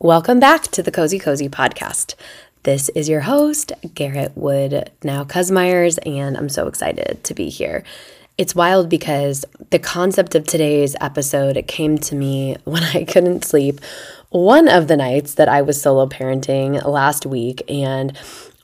Welcome 0.00 0.38
back 0.38 0.62
to 0.68 0.82
the 0.84 0.92
kozēkozē 0.92 1.50
podcast. 1.50 2.14
This 2.62 2.88
is 2.90 3.08
your 3.08 3.22
host, 3.22 3.72
Garrett 3.94 4.30
Wood, 4.36 4.92
now 5.02 5.24
Kusmierz, 5.24 5.98
and 6.06 6.36
I'm 6.36 6.48
so 6.48 6.68
excited 6.68 7.18
to 7.24 7.34
be 7.34 7.48
here. 7.48 7.82
It's 8.36 8.54
wild 8.54 8.88
because 8.88 9.44
the 9.70 9.80
concept 9.80 10.36
of 10.36 10.44
today's 10.44 10.94
episode 11.00 11.60
came 11.66 11.98
to 11.98 12.14
me 12.14 12.56
when 12.64 12.84
I 12.84 13.06
couldn't 13.06 13.44
sleep 13.44 13.80
one 14.30 14.68
of 14.68 14.86
the 14.86 14.96
nights 14.96 15.34
that 15.34 15.48
I 15.48 15.62
was 15.62 15.82
solo 15.82 16.06
parenting 16.06 16.80
last 16.86 17.26
week. 17.26 17.68
And 17.68 18.16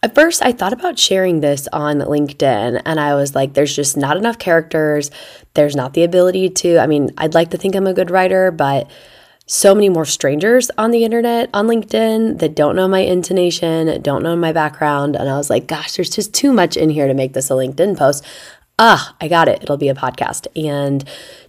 at 0.04 0.14
first, 0.14 0.40
I 0.40 0.52
thought 0.52 0.72
about 0.72 1.00
sharing 1.00 1.40
this 1.40 1.66
on 1.72 1.98
LinkedIn, 1.98 2.80
and 2.86 3.00
I 3.00 3.16
was 3.16 3.34
like, 3.34 3.54
there's 3.54 3.74
just 3.74 3.96
not 3.96 4.16
enough 4.16 4.38
characters. 4.38 5.10
There's 5.54 5.74
not 5.74 5.94
the 5.94 6.04
ability 6.04 6.50
to. 6.50 6.78
I 6.78 6.86
mean, 6.86 7.10
I'd 7.18 7.34
like 7.34 7.50
to 7.50 7.58
think 7.58 7.74
I'm 7.74 7.88
a 7.88 7.92
good 7.92 8.12
writer, 8.12 8.52
but 8.52 8.88
so 9.46 9.74
many 9.74 9.88
more 9.88 10.06
strangers 10.06 10.70
on 10.78 10.90
the 10.90 11.04
internet 11.04 11.50
on 11.52 11.66
LinkedIn 11.66 12.38
that 12.38 12.54
don't 12.54 12.76
know 12.76 12.88
my 12.88 13.00
intonation, 13.00 14.00
don't 14.00 14.22
know 14.22 14.36
my 14.36 14.52
background. 14.52 15.16
And 15.16 15.28
I 15.28 15.36
was 15.36 15.50
like, 15.50 15.66
gosh, 15.66 15.92
there's 15.92 16.10
just 16.10 16.32
too 16.32 16.52
much 16.52 16.76
in 16.76 16.90
here 16.90 17.06
to 17.06 17.14
make 17.14 17.34
this 17.34 17.50
a 17.50 17.54
LinkedIn 17.54 17.98
post. 17.98 18.24
Ah, 18.78 19.14
I 19.20 19.28
got 19.28 19.48
it. 19.48 19.62
It'll 19.62 19.76
be 19.76 19.88
a 19.88 19.94
podcast. 19.94 20.46
And 20.56 21.04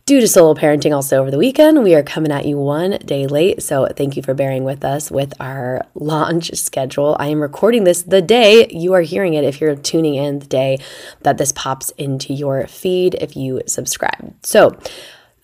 due 0.05 0.19
to 0.19 0.27
solo 0.27 0.53
parenting 0.53 0.93
also 0.93 1.19
over 1.19 1.31
the 1.31 1.39
weekend, 1.39 1.83
we 1.83 1.95
are 1.95 2.03
coming 2.03 2.31
at 2.31 2.45
you 2.45 2.57
one 2.59 2.99
day 3.03 3.25
late. 3.25 3.63
So 3.63 3.87
thank 3.87 4.15
you 4.15 4.21
for 4.21 4.35
bearing 4.35 4.63
with 4.63 4.85
us 4.85 5.09
with 5.09 5.33
our 5.39 5.81
launch 5.95 6.53
schedule. 6.53 7.15
I 7.17 7.27
am 7.27 7.41
recording 7.41 7.85
this 7.85 8.03
the 8.03 8.21
day 8.21 8.67
you 8.69 8.93
are 8.93 9.01
hearing 9.01 9.33
it 9.33 9.43
if 9.43 9.59
you're 9.59 9.75
tuning 9.75 10.15
in 10.15 10.39
the 10.39 10.45
day 10.45 10.77
that 11.21 11.39
this 11.39 11.51
pops 11.53 11.89
into 11.91 12.33
your 12.33 12.67
feed 12.67 13.15
if 13.15 13.35
you 13.35 13.61
subscribe. 13.65 14.35
So, 14.43 14.77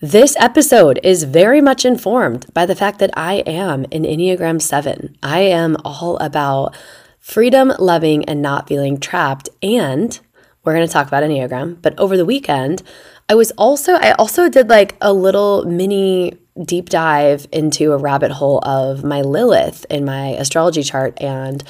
this 0.02 0.34
episode 0.40 0.98
is 1.04 1.22
very 1.22 1.60
much 1.60 1.84
informed 1.84 2.52
by 2.52 2.66
the 2.66 2.74
fact 2.74 2.98
that 2.98 3.16
I 3.16 3.34
am 3.46 3.84
an 3.92 4.02
Enneagram 4.02 4.60
7. 4.60 5.16
I 5.22 5.42
am 5.42 5.76
all 5.84 6.16
about 6.16 6.76
freedom, 7.20 7.72
loving, 7.78 8.24
and 8.24 8.42
not 8.42 8.66
feeling 8.66 8.98
trapped. 8.98 9.48
And 9.62 10.18
we're 10.64 10.74
going 10.74 10.84
to 10.84 10.92
talk 10.92 11.06
about 11.06 11.22
Enneagram. 11.22 11.80
But 11.80 11.96
over 12.00 12.16
the 12.16 12.24
weekend, 12.24 12.82
I 13.28 13.36
was 13.36 13.52
also, 13.52 13.92
I 13.92 14.10
also 14.18 14.48
did 14.48 14.68
like 14.68 14.96
a 15.00 15.12
little 15.12 15.64
mini 15.66 16.36
deep 16.64 16.88
dive 16.88 17.46
into 17.52 17.92
a 17.92 17.96
rabbit 17.96 18.32
hole 18.32 18.58
of 18.64 19.04
my 19.04 19.20
Lilith 19.20 19.86
in 19.88 20.04
my 20.04 20.30
astrology 20.30 20.82
chart. 20.82 21.16
And 21.22 21.62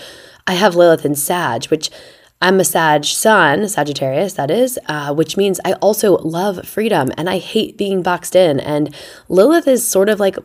I 0.47 0.55
have 0.55 0.75
Lilith 0.75 1.05
in 1.05 1.17
Sag, 1.17 1.67
which 1.67 1.91
I'm 2.43 2.59
a 2.59 2.65
Sag 2.65 3.05
sun, 3.05 3.69
Sagittarius, 3.69 4.33
that 4.33 4.51
is, 4.51 4.77
uh, 4.87 5.15
which 5.15 5.37
means 5.37 5.61
I 5.65 5.75
also 5.75 6.17
love 6.19 6.67
freedom 6.67 7.11
and 7.17 7.31
I 7.31 7.39
hate 7.39 7.79
being 7.79 8.03
boxed 8.03 8.35
in. 8.35 8.59
And 8.59 8.93
Lilith 9.29 9.69
is 9.69 9.87
sort 9.87 10.09
of 10.09 10.19
like, 10.19 10.37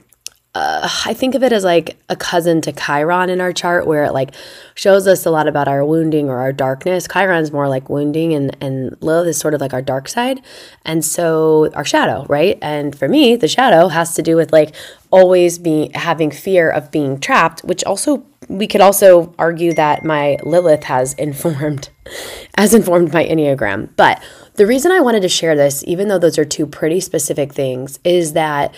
uh, 0.54 0.88
I 1.06 1.16
think 1.16 1.34
of 1.34 1.42
it 1.42 1.52
as 1.52 1.64
like 1.64 1.98
a 2.08 2.16
cousin 2.16 2.62
to 2.62 2.72
Chiron 2.72 3.32
in 3.32 3.42
our 3.42 3.52
chart, 3.52 3.88
where 3.88 4.06
it 4.06 4.14
like 4.14 4.36
shows 4.76 5.08
us 5.08 5.26
a 5.26 5.32
lot 5.32 5.48
about 5.48 5.68
our 5.68 5.84
wounding 5.84 6.30
or 6.30 6.38
our 6.38 6.54
darkness. 6.54 7.08
Chiron's 7.08 7.52
more 7.52 7.68
like 7.68 7.90
wounding, 7.90 8.34
and 8.34 8.56
and 8.62 8.96
Lilith 9.02 9.28
is 9.28 9.38
sort 9.38 9.54
of 9.54 9.62
like 9.62 9.74
our 9.74 9.84
dark 9.84 10.08
side, 10.08 10.42
and 10.84 11.06
so 11.06 11.70
our 11.74 11.86
shadow, 11.86 12.26
right? 12.28 12.58
And 12.62 12.98
for 12.98 13.08
me, 13.08 13.36
the 13.36 13.48
shadow 13.48 13.88
has 13.88 14.16
to 14.16 14.24
do 14.24 14.36
with 14.36 14.52
like 14.52 14.74
always 15.12 15.60
being 15.60 15.92
having 15.94 16.32
fear 16.32 16.72
of 16.72 16.90
being 16.90 17.20
trapped, 17.20 17.64
which 17.64 17.84
also 17.84 18.26
we 18.48 18.68
could 18.68 18.82
also 18.82 19.34
argue 19.38 19.74
that 19.74 20.06
my 20.06 20.38
Lilith 20.44 20.84
has 20.86 21.14
informed, 21.16 21.90
has 22.58 22.74
informed 22.74 23.14
my 23.14 23.26
Enneagram. 23.26 23.90
But 23.96 24.24
the 24.56 24.68
reason 24.68 24.92
I 24.92 25.00
wanted 25.00 25.22
to 25.22 25.30
share 25.30 25.56
this, 25.56 25.84
even 25.86 26.08
though 26.08 26.20
those 26.20 26.38
are 26.38 26.46
two 26.46 26.66
pretty 26.66 27.00
specific 27.00 27.54
things, 27.54 28.00
is 28.04 28.34
that 28.34 28.74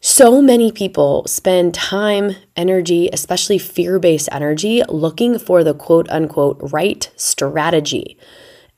so 0.00 0.42
many 0.42 0.70
people 0.70 1.24
spend 1.26 1.72
time, 1.72 2.32
energy, 2.56 3.08
especially 3.12 3.58
fear 3.58 3.98
based 3.98 4.28
energy, 4.30 4.82
looking 4.88 5.38
for 5.38 5.64
the 5.64 5.74
quote 5.74 6.08
unquote 6.10 6.58
right 6.72 7.10
strategy. 7.16 8.18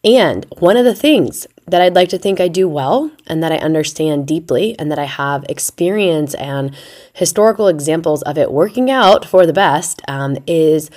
And 0.05 0.47
one 0.59 0.77
of 0.77 0.85
the 0.85 0.95
things 0.95 1.49
that 1.69 1.83
I'd 1.83 1.95
like 1.95 2.09
to 2.11 2.19
think 2.19 2.41
I 2.41 2.49
do 2.49 2.69
well 2.69 3.11
and 3.27 3.43
that 3.43 3.53
I 3.53 3.57
understand 3.57 4.27
deeply 4.27 4.79
and 4.79 4.91
that 4.91 4.99
I 4.99 5.05
have 5.05 5.45
experience 5.49 6.35
and 6.35 6.75
historical 7.13 7.69
examples 7.69 8.23
of 8.23 8.39
it 8.39 8.53
working 8.53 8.91
out 8.91 9.25
for 9.25 9.47
the 9.47 9.53
best 9.53 10.01
um, 10.07 10.39
is 10.47 10.91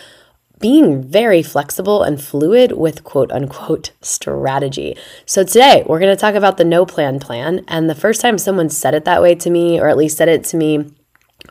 being 0.60 1.02
very 1.02 1.42
flexible 1.42 2.04
and 2.04 2.22
fluid 2.22 2.74
with 2.74 3.04
quote 3.04 3.32
unquote 3.32 3.92
strategy. 4.02 4.96
So 5.26 5.44
today 5.44 5.84
we're 5.88 6.00
going 6.00 6.16
to 6.16 6.20
talk 6.20 6.36
about 6.36 6.58
the 6.58 6.66
no 6.66 6.86
plan 6.86 7.20
plan. 7.20 7.64
And 7.68 7.90
the 7.90 7.96
first 7.96 8.22
time 8.22 8.38
someone 8.38 8.70
said 8.70 8.94
it 8.94 9.06
that 9.06 9.22
way 9.22 9.36
to 9.36 9.50
me, 9.50 9.80
or 9.80 9.88
at 9.88 9.98
least 9.98 10.18
said 10.18 10.30
it 10.30 10.44
to 10.46 10.58
me 10.58 10.92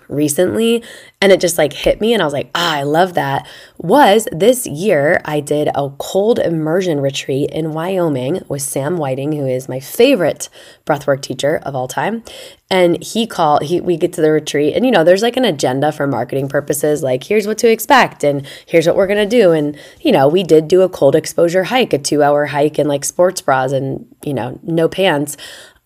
recently 0.08 0.82
and 1.20 1.32
it 1.32 1.40
just 1.40 1.58
like 1.58 1.72
hit 1.72 2.00
me 2.00 2.12
and 2.12 2.22
I 2.22 2.24
was 2.24 2.32
like, 2.32 2.50
ah, 2.54 2.76
I 2.76 2.82
love 2.82 3.14
that. 3.14 3.46
Was 3.78 4.28
this 4.32 4.66
year 4.66 5.20
I 5.24 5.40
did 5.40 5.68
a 5.74 5.90
cold 5.98 6.38
immersion 6.38 7.00
retreat 7.00 7.50
in 7.50 7.72
Wyoming 7.72 8.42
with 8.48 8.62
Sam 8.62 8.96
Whiting, 8.96 9.32
who 9.32 9.46
is 9.46 9.68
my 9.68 9.80
favorite 9.80 10.48
breathwork 10.86 11.20
teacher 11.20 11.60
of 11.64 11.74
all 11.74 11.88
time. 11.88 12.22
And 12.70 13.02
he 13.02 13.26
called, 13.26 13.62
he 13.62 13.80
we 13.80 13.96
get 13.96 14.12
to 14.14 14.20
the 14.20 14.30
retreat, 14.30 14.76
and 14.76 14.84
you 14.84 14.92
know, 14.92 15.02
there's 15.02 15.22
like 15.22 15.38
an 15.38 15.44
agenda 15.46 15.90
for 15.90 16.06
marketing 16.06 16.48
purposes, 16.48 17.02
like 17.02 17.24
here's 17.24 17.46
what 17.46 17.56
to 17.58 17.70
expect 17.70 18.22
and 18.22 18.46
here's 18.66 18.86
what 18.86 18.94
we're 18.94 19.06
gonna 19.06 19.26
do. 19.26 19.52
And 19.52 19.76
you 20.02 20.12
know, 20.12 20.28
we 20.28 20.42
did 20.42 20.68
do 20.68 20.82
a 20.82 20.88
cold 20.88 21.16
exposure 21.16 21.64
hike, 21.64 21.94
a 21.94 21.98
two 21.98 22.22
hour 22.22 22.46
hike 22.46 22.78
in 22.78 22.86
like 22.86 23.04
sports 23.04 23.40
bras 23.40 23.72
and 23.72 24.06
you 24.22 24.34
know, 24.34 24.60
no 24.62 24.88
pants 24.88 25.36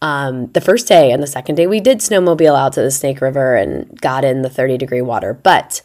um, 0.02 0.48
the 0.48 0.60
first 0.60 0.88
day 0.88 1.12
and 1.12 1.22
the 1.22 1.28
second 1.28 1.54
day 1.54 1.68
we 1.68 1.80
did 1.80 1.98
snowmobile 1.98 2.58
out 2.58 2.72
to 2.74 2.82
the 2.82 2.90
Snake 2.90 3.20
River 3.20 3.54
and 3.54 3.98
got 4.00 4.24
in 4.24 4.42
the 4.42 4.50
30 4.50 4.76
degree 4.76 5.00
water, 5.00 5.32
but 5.32 5.80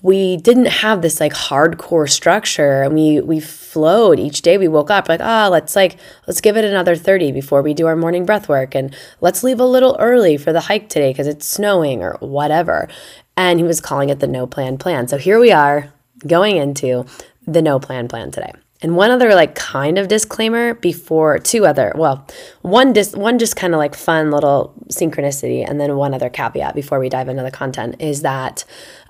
we 0.00 0.36
didn't 0.38 0.66
have 0.66 1.02
this 1.02 1.20
like 1.20 1.34
hardcore 1.34 2.08
structure 2.08 2.82
and 2.82 2.94
we 2.94 3.20
we 3.20 3.38
flowed 3.38 4.18
each 4.18 4.42
day. 4.42 4.56
We 4.56 4.68
woke 4.68 4.90
up 4.90 5.08
like 5.08 5.20
ah 5.22 5.46
oh, 5.46 5.50
let's 5.50 5.76
like 5.76 5.98
let's 6.26 6.40
give 6.40 6.56
it 6.56 6.64
another 6.64 6.96
30 6.96 7.32
before 7.32 7.60
we 7.60 7.74
do 7.74 7.86
our 7.86 7.96
morning 7.96 8.24
breath 8.24 8.48
work 8.48 8.74
and 8.74 8.96
let's 9.20 9.42
leave 9.42 9.60
a 9.60 9.66
little 9.66 9.96
early 10.00 10.38
for 10.38 10.52
the 10.52 10.60
hike 10.62 10.88
today 10.88 11.10
because 11.12 11.26
it's 11.26 11.46
snowing 11.46 12.02
or 12.02 12.16
whatever. 12.20 12.88
And 13.36 13.60
he 13.60 13.64
was 13.64 13.80
calling 13.80 14.08
it 14.08 14.20
the 14.20 14.26
no 14.26 14.46
plan 14.46 14.78
plan. 14.78 15.06
So 15.06 15.18
here 15.18 15.38
we 15.38 15.52
are 15.52 15.92
going 16.26 16.56
into 16.56 17.04
the 17.46 17.60
no 17.60 17.78
plan 17.78 18.08
plan 18.08 18.30
today 18.30 18.52
and 18.80 18.96
one 18.96 19.10
other 19.10 19.34
like 19.34 19.54
kind 19.54 19.98
of 19.98 20.08
disclaimer 20.08 20.74
before 20.74 21.38
two 21.38 21.66
other 21.66 21.92
well 21.96 22.26
one 22.62 22.92
dis 22.92 23.14
one 23.14 23.38
just 23.38 23.56
kind 23.56 23.74
of 23.74 23.78
like 23.78 23.94
fun 23.94 24.30
little 24.30 24.74
synchronicity 24.88 25.68
and 25.68 25.80
then 25.80 25.96
one 25.96 26.14
other 26.14 26.30
caveat 26.30 26.74
before 26.74 26.98
we 26.98 27.08
dive 27.08 27.28
into 27.28 27.42
the 27.42 27.50
content 27.50 27.96
is 27.98 28.22
that 28.22 28.64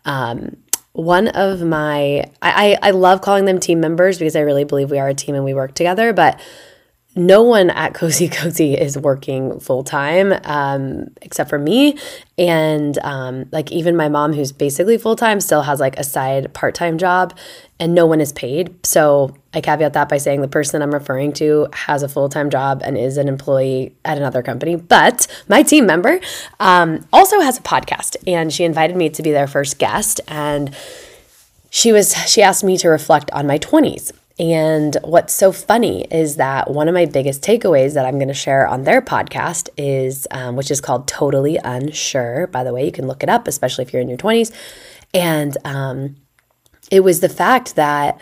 um, 0.04 0.56
one 0.92 1.28
of 1.28 1.62
my 1.62 2.24
I, 2.42 2.78
I 2.82 2.90
love 2.90 3.20
calling 3.20 3.44
them 3.44 3.60
team 3.60 3.80
members 3.80 4.18
because 4.18 4.34
I 4.34 4.40
really 4.40 4.64
believe 4.64 4.90
we 4.90 4.98
are 4.98 5.08
a 5.08 5.14
team 5.14 5.34
and 5.34 5.44
we 5.44 5.54
work 5.54 5.74
together 5.74 6.12
but 6.12 6.40
no 7.18 7.42
one 7.42 7.68
at 7.70 7.94
Cozy 7.94 8.28
Cozy 8.32 8.74
is 8.74 8.96
working 8.96 9.58
full 9.60 9.82
time 9.82 10.32
um, 10.44 11.08
except 11.20 11.50
for 11.50 11.58
me. 11.58 11.98
And 12.38 12.96
um, 12.98 13.46
like 13.50 13.72
even 13.72 13.96
my 13.96 14.08
mom, 14.08 14.32
who's 14.32 14.52
basically 14.52 14.96
full 14.96 15.16
time, 15.16 15.40
still 15.40 15.62
has 15.62 15.80
like 15.80 15.98
a 15.98 16.04
side 16.04 16.54
part 16.54 16.74
time 16.74 16.96
job 16.96 17.36
and 17.80 17.94
no 17.94 18.06
one 18.06 18.20
is 18.20 18.32
paid. 18.32 18.86
So 18.86 19.34
I 19.52 19.60
caveat 19.60 19.94
that 19.94 20.08
by 20.08 20.18
saying 20.18 20.40
the 20.40 20.48
person 20.48 20.80
I'm 20.80 20.94
referring 20.94 21.32
to 21.34 21.66
has 21.72 22.02
a 22.02 22.08
full 22.08 22.28
time 22.28 22.50
job 22.50 22.82
and 22.84 22.96
is 22.96 23.16
an 23.16 23.26
employee 23.28 23.94
at 24.04 24.16
another 24.16 24.42
company. 24.42 24.76
But 24.76 25.26
my 25.48 25.62
team 25.64 25.86
member 25.86 26.20
um, 26.60 27.04
also 27.12 27.40
has 27.40 27.58
a 27.58 27.62
podcast 27.62 28.16
and 28.26 28.52
she 28.52 28.62
invited 28.62 28.96
me 28.96 29.10
to 29.10 29.22
be 29.22 29.32
their 29.32 29.48
first 29.48 29.78
guest. 29.78 30.20
And 30.28 30.74
she 31.70 31.90
was 31.92 32.14
she 32.28 32.42
asked 32.42 32.62
me 32.62 32.78
to 32.78 32.88
reflect 32.88 33.30
on 33.32 33.46
my 33.46 33.58
20s 33.58 34.12
and 34.38 34.96
what's 35.02 35.34
so 35.34 35.50
funny 35.50 36.04
is 36.10 36.36
that 36.36 36.70
one 36.70 36.86
of 36.86 36.94
my 36.94 37.06
biggest 37.06 37.42
takeaways 37.42 37.94
that 37.94 38.06
I'm 38.06 38.16
going 38.16 38.28
to 38.28 38.34
share 38.34 38.68
on 38.68 38.84
their 38.84 39.02
podcast 39.02 39.68
is, 39.76 40.28
um, 40.30 40.54
which 40.54 40.70
is 40.70 40.80
called 40.80 41.08
Totally 41.08 41.56
Unsure. 41.56 42.46
By 42.46 42.62
the 42.62 42.72
way, 42.72 42.84
you 42.84 42.92
can 42.92 43.08
look 43.08 43.24
it 43.24 43.28
up, 43.28 43.48
especially 43.48 43.82
if 43.82 43.92
you're 43.92 44.02
in 44.02 44.08
your 44.08 44.18
20s. 44.18 44.54
And 45.12 45.56
um, 45.64 46.16
it 46.90 47.00
was 47.00 47.18
the 47.18 47.28
fact 47.28 47.74
that 47.74 48.20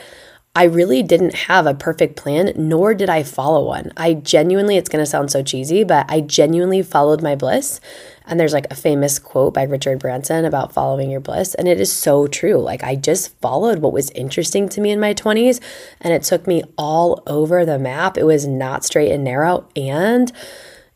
I 0.56 0.64
really 0.64 1.02
didn't 1.02 1.34
have 1.34 1.66
a 1.66 1.74
perfect 1.74 2.16
plan, 2.16 2.50
nor 2.56 2.94
did 2.94 3.10
I 3.10 3.22
follow 3.24 3.66
one. 3.66 3.92
I 3.94 4.14
genuinely, 4.14 4.78
it's 4.78 4.88
to 4.88 5.04
sound 5.04 5.30
so 5.30 5.42
cheesy, 5.42 5.84
but 5.84 6.06
I 6.08 6.22
genuinely 6.22 6.82
followed 6.82 7.22
my 7.22 7.34
bliss. 7.34 7.78
And 8.26 8.40
there's 8.40 8.54
like 8.54 8.66
a 8.70 8.74
famous 8.74 9.18
quote 9.18 9.52
by 9.52 9.64
Richard 9.64 9.98
Branson 9.98 10.46
about 10.46 10.72
following 10.72 11.10
your 11.10 11.20
bliss. 11.20 11.54
And 11.54 11.68
it 11.68 11.78
is 11.78 11.92
so 11.92 12.26
true. 12.26 12.56
Like, 12.56 12.82
I 12.82 12.96
just 12.96 13.38
followed 13.42 13.80
what 13.80 13.92
was 13.92 14.10
interesting 14.12 14.66
to 14.70 14.80
me 14.80 14.92
in 14.92 14.98
my 14.98 15.12
20s, 15.12 15.60
and 16.00 16.14
it 16.14 16.22
took 16.22 16.46
me 16.46 16.62
all 16.78 17.22
over 17.26 17.66
the 17.66 17.78
map. 17.78 18.16
It 18.16 18.24
was 18.24 18.46
not 18.46 18.82
straight 18.82 19.12
and 19.12 19.24
narrow. 19.24 19.68
And 19.76 20.32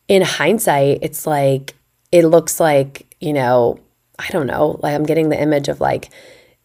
in 0.07 0.23
hindsight, 0.23 1.03
it's 1.03 1.27
like, 1.27 1.75
it 2.11 2.25
looks 2.25 2.59
like, 2.59 3.15
you 3.19 3.31
know, 3.31 3.79
I 4.17 4.27
don't 4.29 4.47
know, 4.47 4.79
like 4.81 4.95
I'm 4.95 5.05
getting 5.05 5.29
the 5.29 5.39
image 5.39 5.67
of 5.67 5.79
like, 5.79 6.09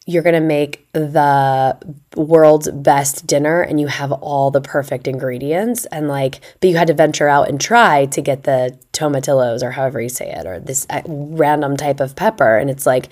you're 0.06 0.23
going 0.23 0.35
to 0.35 0.41
make 0.41 0.87
the 0.93 1.76
world's 2.17 2.70
best 2.70 3.26
dinner 3.26 3.61
and 3.61 3.81
you 3.81 3.88
have 3.88 4.12
all 4.12 4.50
the 4.53 4.61
perfect 4.61 5.08
ingredients 5.08 5.85
and 5.87 6.08
like 6.08 6.41
but 6.61 6.70
you 6.70 6.76
had 6.76 6.87
to 6.87 6.94
venture 6.94 7.29
out 7.29 7.49
and 7.49 7.61
try 7.61 8.06
to 8.06 8.23
get 8.23 8.44
the 8.44 8.79
tomatillos 8.93 9.62
or 9.62 9.73
however 9.73 10.00
you 10.00 10.08
say 10.08 10.31
it 10.31 10.47
or 10.47 10.61
this 10.61 10.87
uh, 10.91 11.03
random 11.06 11.76
type 11.76 12.00
of 12.00 12.17
pepper 12.17 12.56
and 12.56 12.70
it's 12.70 12.87
like 12.87 13.08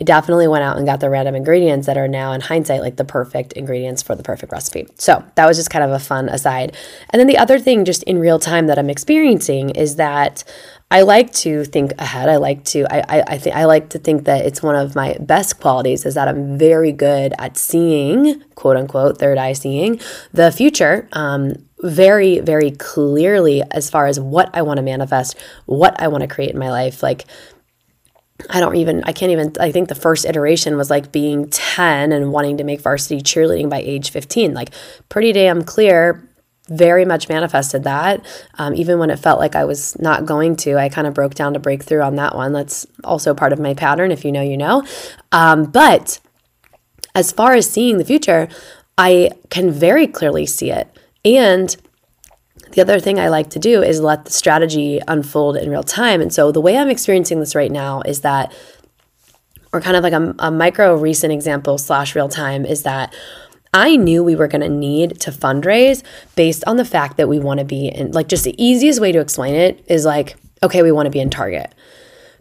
I 0.00 0.04
definitely 0.04 0.46
went 0.46 0.62
out 0.62 0.76
and 0.76 0.86
got 0.86 1.00
the 1.00 1.10
random 1.10 1.34
ingredients 1.34 1.86
that 1.86 1.96
are 1.96 2.06
now 2.06 2.32
in 2.32 2.40
hindsight 2.40 2.82
like 2.82 2.96
the 2.96 3.04
perfect 3.04 3.52
ingredients 3.54 4.00
for 4.00 4.14
the 4.14 4.22
perfect 4.22 4.52
recipe. 4.52 4.86
So, 4.96 5.24
that 5.34 5.46
was 5.46 5.56
just 5.56 5.70
kind 5.70 5.84
of 5.84 5.90
a 5.90 5.98
fun 5.98 6.28
aside. 6.28 6.76
And 7.10 7.18
then 7.18 7.26
the 7.26 7.36
other 7.36 7.58
thing 7.58 7.84
just 7.84 8.04
in 8.04 8.20
real 8.20 8.38
time 8.38 8.68
that 8.68 8.78
I'm 8.78 8.90
experiencing 8.90 9.70
is 9.70 9.96
that 9.96 10.44
I 10.90 11.02
like 11.02 11.32
to 11.34 11.64
think 11.64 11.92
ahead. 11.98 12.28
I 12.28 12.36
like 12.36 12.64
to 12.66 12.86
I 12.90 13.18
I, 13.18 13.22
I 13.34 13.38
think 13.38 13.56
I 13.56 13.66
like 13.66 13.90
to 13.90 13.98
think 13.98 14.24
that 14.24 14.46
it's 14.46 14.62
one 14.62 14.74
of 14.74 14.94
my 14.94 15.16
best 15.20 15.60
qualities 15.60 16.06
is 16.06 16.14
that 16.14 16.28
I'm 16.28 16.56
very 16.56 16.92
good 16.92 17.34
at 17.38 17.58
seeing 17.58 18.40
quote 18.54 18.76
unquote 18.76 19.18
third 19.18 19.36
eye 19.38 19.52
seeing 19.52 20.00
the 20.32 20.50
future. 20.50 21.08
Um, 21.12 21.54
very 21.80 22.40
very 22.40 22.70
clearly 22.72 23.62
as 23.70 23.90
far 23.90 24.06
as 24.06 24.18
what 24.18 24.50
I 24.54 24.62
want 24.62 24.78
to 24.78 24.82
manifest, 24.82 25.36
what 25.66 26.00
I 26.00 26.08
want 26.08 26.22
to 26.22 26.28
create 26.28 26.50
in 26.50 26.58
my 26.58 26.70
life. 26.70 27.02
Like 27.02 27.26
I 28.50 28.60
don't 28.60 28.76
even, 28.76 29.02
I 29.04 29.12
can't 29.12 29.32
even, 29.32 29.52
I 29.58 29.72
think 29.72 29.88
the 29.88 29.94
first 29.94 30.24
iteration 30.24 30.76
was 30.76 30.90
like 30.90 31.10
being 31.10 31.48
10 31.50 32.12
and 32.12 32.32
wanting 32.32 32.56
to 32.58 32.64
make 32.64 32.80
varsity 32.80 33.20
cheerleading 33.20 33.68
by 33.68 33.80
age 33.80 34.10
15. 34.10 34.54
Like, 34.54 34.70
pretty 35.08 35.32
damn 35.32 35.64
clear 35.64 36.27
very 36.68 37.04
much 37.04 37.28
manifested 37.28 37.84
that. 37.84 38.24
Um, 38.58 38.74
even 38.74 38.98
when 38.98 39.10
it 39.10 39.18
felt 39.18 39.40
like 39.40 39.56
I 39.56 39.64
was 39.64 39.98
not 39.98 40.26
going 40.26 40.56
to, 40.56 40.76
I 40.76 40.88
kind 40.88 41.06
of 41.06 41.14
broke 41.14 41.34
down 41.34 41.54
to 41.54 41.58
break 41.58 41.82
through 41.82 42.02
on 42.02 42.16
that 42.16 42.34
one. 42.34 42.52
That's 42.52 42.86
also 43.04 43.34
part 43.34 43.52
of 43.52 43.58
my 43.58 43.74
pattern. 43.74 44.10
If 44.10 44.24
you 44.24 44.32
know, 44.32 44.42
you 44.42 44.56
know. 44.56 44.84
Um, 45.32 45.64
but 45.64 46.20
as 47.14 47.32
far 47.32 47.54
as 47.54 47.68
seeing 47.68 47.98
the 47.98 48.04
future, 48.04 48.48
I 48.96 49.30
can 49.50 49.70
very 49.70 50.06
clearly 50.06 50.46
see 50.46 50.70
it. 50.70 50.88
And 51.24 51.76
the 52.72 52.82
other 52.82 53.00
thing 53.00 53.18
I 53.18 53.28
like 53.28 53.50
to 53.50 53.58
do 53.58 53.82
is 53.82 54.00
let 54.00 54.24
the 54.24 54.30
strategy 54.30 55.00
unfold 55.08 55.56
in 55.56 55.70
real 55.70 55.82
time. 55.82 56.20
And 56.20 56.32
so 56.32 56.52
the 56.52 56.60
way 56.60 56.76
I'm 56.76 56.90
experiencing 56.90 57.40
this 57.40 57.54
right 57.54 57.72
now 57.72 58.02
is 58.02 58.20
that, 58.20 58.52
or 59.72 59.80
kind 59.80 59.96
of 59.96 60.02
like 60.02 60.12
a, 60.12 60.34
a 60.38 60.50
micro 60.50 60.94
recent 60.96 61.32
example 61.32 61.78
slash 61.78 62.14
real 62.14 62.28
time, 62.28 62.66
is 62.66 62.82
that 62.82 63.14
I 63.72 63.96
knew 63.96 64.24
we 64.24 64.36
were 64.36 64.48
going 64.48 64.62
to 64.62 64.68
need 64.68 65.20
to 65.20 65.30
fundraise 65.30 66.02
based 66.36 66.64
on 66.66 66.76
the 66.76 66.84
fact 66.84 67.16
that 67.16 67.28
we 67.28 67.38
want 67.38 67.58
to 67.58 67.64
be 67.64 67.88
in, 67.88 68.12
like, 68.12 68.28
just 68.28 68.44
the 68.44 68.62
easiest 68.62 69.00
way 69.00 69.12
to 69.12 69.20
explain 69.20 69.54
it 69.54 69.84
is 69.88 70.04
like, 70.04 70.36
okay, 70.62 70.82
we 70.82 70.92
want 70.92 71.06
to 71.06 71.10
be 71.10 71.20
in 71.20 71.30
Target. 71.30 71.74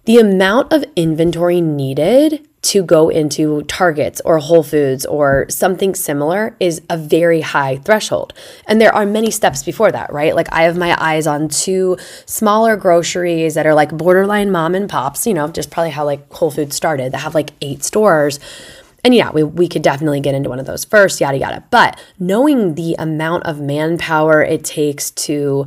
The 0.06 0.19
amount 0.19 0.71
of 0.71 0.85
inventory 0.95 1.59
needed 1.59 2.47
to 2.63 2.83
go 2.83 3.09
into 3.09 3.62
Targets 3.63 4.19
or 4.25 4.39
Whole 4.39 4.63
Foods 4.63 5.06
or 5.06 5.45
something 5.50 5.94
similar 5.95 6.56
is 6.59 6.81
a 6.89 6.97
very 6.97 7.41
high 7.41 7.77
threshold. 7.77 8.33
And 8.65 8.81
there 8.81 8.94
are 8.94 9.06
many 9.06 9.31
steps 9.31 9.63
before 9.63 9.91
that, 9.91 10.12
right? 10.12 10.35
Like 10.35 10.51
I 10.51 10.63
have 10.63 10.77
my 10.77 10.97
eyes 11.01 11.27
on 11.27 11.50
two 11.50 11.97
smaller 12.25 12.75
groceries 12.75 13.53
that 13.53 13.65
are 13.65 13.73
like 13.73 13.95
borderline 13.95 14.51
mom 14.51 14.75
and 14.75 14.89
pops, 14.89 15.27
you 15.27 15.33
know, 15.33 15.47
just 15.47 15.69
probably 15.69 15.91
how 15.91 16.03
like 16.03 16.31
Whole 16.33 16.51
Foods 16.51 16.75
started 16.75 17.12
that 17.12 17.19
have 17.19 17.35
like 17.35 17.51
eight 17.62 17.83
stores 17.83 18.39
and 19.07 19.15
yeah, 19.15 19.31
we, 19.31 19.42
we 19.42 19.69
could 19.69 19.83
definitely 19.83 20.19
get 20.19 20.36
into 20.36 20.50
one 20.50 20.59
of 20.59 20.65
those 20.65 20.83
first, 20.83 21.21
yada, 21.21 21.38
yada. 21.38 21.63
But 21.71 21.98
knowing 22.19 22.75
the 22.75 22.94
amount 23.00 23.45
of 23.45 23.62
manpower 23.62 24.44
it 24.44 24.65
takes 24.65 25.12
to 25.12 25.65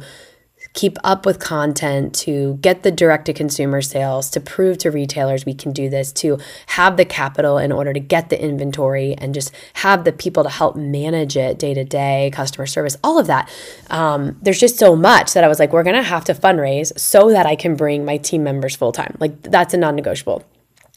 keep 0.74 0.98
up 1.02 1.24
with 1.24 1.38
content, 1.38 2.14
to 2.14 2.58
get 2.60 2.82
the 2.82 2.90
direct 2.90 3.24
to 3.24 3.32
consumer 3.32 3.80
sales, 3.80 4.28
to 4.28 4.40
prove 4.42 4.76
to 4.76 4.90
retailers 4.90 5.46
we 5.46 5.54
can 5.54 5.72
do 5.72 5.88
this, 5.88 6.12
to 6.12 6.38
have 6.66 6.98
the 6.98 7.06
capital 7.06 7.56
in 7.56 7.72
order 7.72 7.94
to 7.94 7.98
get 7.98 8.28
the 8.28 8.38
inventory 8.38 9.14
and 9.16 9.32
just 9.32 9.52
have 9.72 10.04
the 10.04 10.12
people 10.12 10.42
to 10.42 10.50
help 10.50 10.76
manage 10.76 11.34
it 11.34 11.58
day 11.58 11.72
to 11.72 11.82
day, 11.82 12.30
customer 12.34 12.66
service, 12.66 12.98
all 13.02 13.18
of 13.18 13.26
that. 13.26 13.50
Um, 13.88 14.36
there's 14.42 14.60
just 14.60 14.78
so 14.78 14.94
much 14.94 15.32
that 15.32 15.44
I 15.44 15.48
was 15.48 15.58
like, 15.58 15.72
we're 15.72 15.82
going 15.82 15.96
to 15.96 16.02
have 16.02 16.26
to 16.26 16.34
fundraise 16.34 16.96
so 16.98 17.30
that 17.30 17.46
I 17.46 17.56
can 17.56 17.74
bring 17.74 18.04
my 18.04 18.18
team 18.18 18.44
members 18.44 18.76
full 18.76 18.92
time. 18.92 19.16
Like, 19.18 19.40
that's 19.44 19.72
a 19.72 19.78
non 19.78 19.96
negotiable 19.96 20.44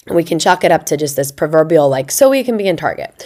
we 0.10 0.24
can 0.24 0.40
chalk 0.40 0.64
it 0.64 0.72
up 0.72 0.86
to 0.88 0.98
just 0.98 1.16
this 1.16 1.32
proverbial 1.32 1.90
like 1.90 2.12
so 2.12 2.30
we 2.30 2.44
can 2.44 2.58
be 2.58 2.68
in 2.68 2.78
target. 2.78 3.26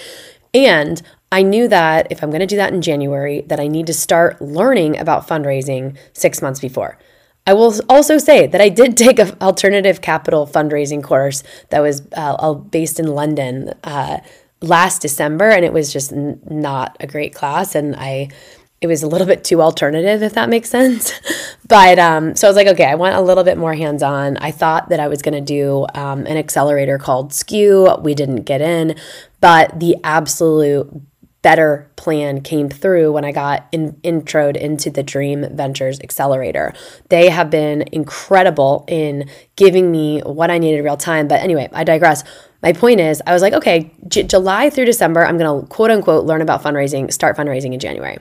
And 0.54 1.02
i 1.32 1.42
knew 1.42 1.68
that 1.68 2.08
if 2.10 2.24
i'm 2.24 2.30
going 2.30 2.40
to 2.40 2.46
do 2.48 2.56
that 2.56 2.72
in 2.74 2.82
january 2.82 3.42
that 3.48 3.60
i 3.60 3.68
need 3.68 3.86
to 3.86 3.94
start 3.94 4.42
learning 4.42 4.98
about 4.98 5.28
fundraising 5.28 5.98
six 6.14 6.42
months 6.42 6.60
before. 6.60 6.98
I 7.46 7.54
will 7.54 7.74
also 7.90 8.18
say 8.18 8.48
that 8.48 8.62
i 8.62 8.70
did 8.70 8.98
take 9.06 9.20
an 9.20 9.36
alternative 9.42 10.02
capital 10.02 10.48
fundraising 10.48 11.04
course 11.04 11.44
that 11.70 11.82
was 11.82 12.02
uh, 12.16 12.54
based 12.54 13.00
in 13.00 13.08
london 13.08 13.74
uh, 13.84 14.20
last 14.62 15.02
december 15.02 15.50
and 15.50 15.66
it 15.66 15.74
was 15.74 15.92
just 15.92 16.12
n- 16.14 16.40
not 16.50 16.96
a 17.00 17.08
great 17.08 17.36
class 17.36 17.76
and 17.76 17.96
i 17.96 18.30
it 18.80 18.88
was 18.88 19.02
a 19.02 19.08
little 19.08 19.26
bit 19.26 19.44
too 19.44 19.62
alternative, 19.62 20.22
if 20.22 20.34
that 20.34 20.50
makes 20.50 20.70
sense. 20.70 21.14
but 21.68 21.98
um, 21.98 22.36
so 22.36 22.48
I 22.48 22.50
was 22.50 22.56
like, 22.56 22.68
okay, 22.68 22.86
I 22.86 22.96
want 22.96 23.16
a 23.16 23.22
little 23.22 23.44
bit 23.44 23.58
more 23.58 23.74
hands 23.74 24.04
on. 24.04 24.38
I 24.38 24.52
thought 24.52 24.90
that 24.90 25.00
I 25.00 25.08
was 25.08 25.22
going 25.22 25.34
to 25.34 25.42
do 25.42 25.88
um, 25.96 26.26
an 26.28 26.38
accelerator 26.38 26.98
called 26.98 27.32
SKU. 27.32 28.02
We 28.04 28.14
didn't 28.14 28.44
get 28.44 28.62
in, 28.62 28.96
but 29.40 29.80
the 29.80 29.98
absolute 30.04 30.90
better 31.42 31.90
plan 31.96 32.42
came 32.42 32.68
through 32.68 33.12
when 33.12 33.24
I 33.24 33.32
got 33.32 33.68
in, 33.72 33.94
introed 34.04 34.58
into 34.58 34.90
the 34.90 35.02
Dream 35.02 35.46
Ventures 35.56 36.00
Accelerator. 36.02 36.74
They 37.10 37.30
have 37.30 37.50
been 37.50 37.86
incredible 37.92 38.86
in 38.88 39.30
giving 39.56 39.92
me 39.92 40.20
what 40.22 40.52
I 40.52 40.58
needed 40.58 40.84
real 40.84 40.98
time. 40.98 41.28
But 41.28 41.42
anyway, 41.42 41.70
I 41.72 41.84
digress. 41.84 42.24
My 42.62 42.74
point 42.74 43.00
is, 43.00 43.22
I 43.26 43.34
was 43.34 43.42
like, 43.42 43.54
okay, 43.54 43.94
J- 44.08 44.24
July 44.24 44.70
through 44.70 44.86
December, 44.86 45.26
I'm 45.26 45.38
going 45.38 45.62
to 45.62 45.68
quote 45.68 45.90
unquote 45.90 46.26
learn 46.26 46.42
about 46.42 46.64
fundraising, 46.64 47.14
start 47.14 47.38
fundraising 47.38 47.74
in 47.74 47.80
January. 47.80 48.18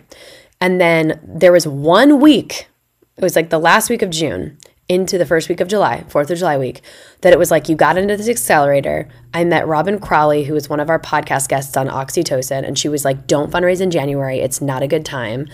And 0.61 0.81
then 0.81 1.20
there 1.23 1.53
was 1.53 1.67
one 1.67 2.20
week, 2.20 2.69
it 3.17 3.23
was 3.23 3.37
like 3.37 3.50
the 3.50 3.58
last 3.58 3.91
week 3.91 4.03
of 4.03 4.11
June 4.11 4.58
into 4.88 5.19
the 5.19 5.26
first 5.26 5.49
week 5.49 5.61
of 5.61 5.67
July, 5.67 6.05
4th 6.08 6.31
of 6.31 6.38
July 6.38 6.56
week, 6.56 6.81
that 7.23 7.32
it 7.32 7.38
was 7.38 7.50
like 7.50 7.69
you 7.69 7.75
got 7.75 7.99
into 7.99 8.17
this 8.17 8.29
accelerator. 8.29 9.08
I 9.35 9.43
met 9.44 9.67
Robin 9.67 9.99
Crawley, 9.99 10.44
who 10.44 10.55
was 10.55 10.69
one 10.69 10.79
of 10.79 10.88
our 10.88 11.00
podcast 11.00 11.49
guests 11.49 11.76
on 11.76 11.88
Oxytocin, 11.88 12.64
and 12.64 12.79
she 12.79 12.88
was 12.88 13.05
like, 13.05 13.26
Don't 13.26 13.50
fundraise 13.50 13.81
in 13.81 13.91
January. 13.91 14.38
It's 14.38 14.61
not 14.61 14.82
a 14.82 14.88
good 14.88 15.05
time. 15.05 15.49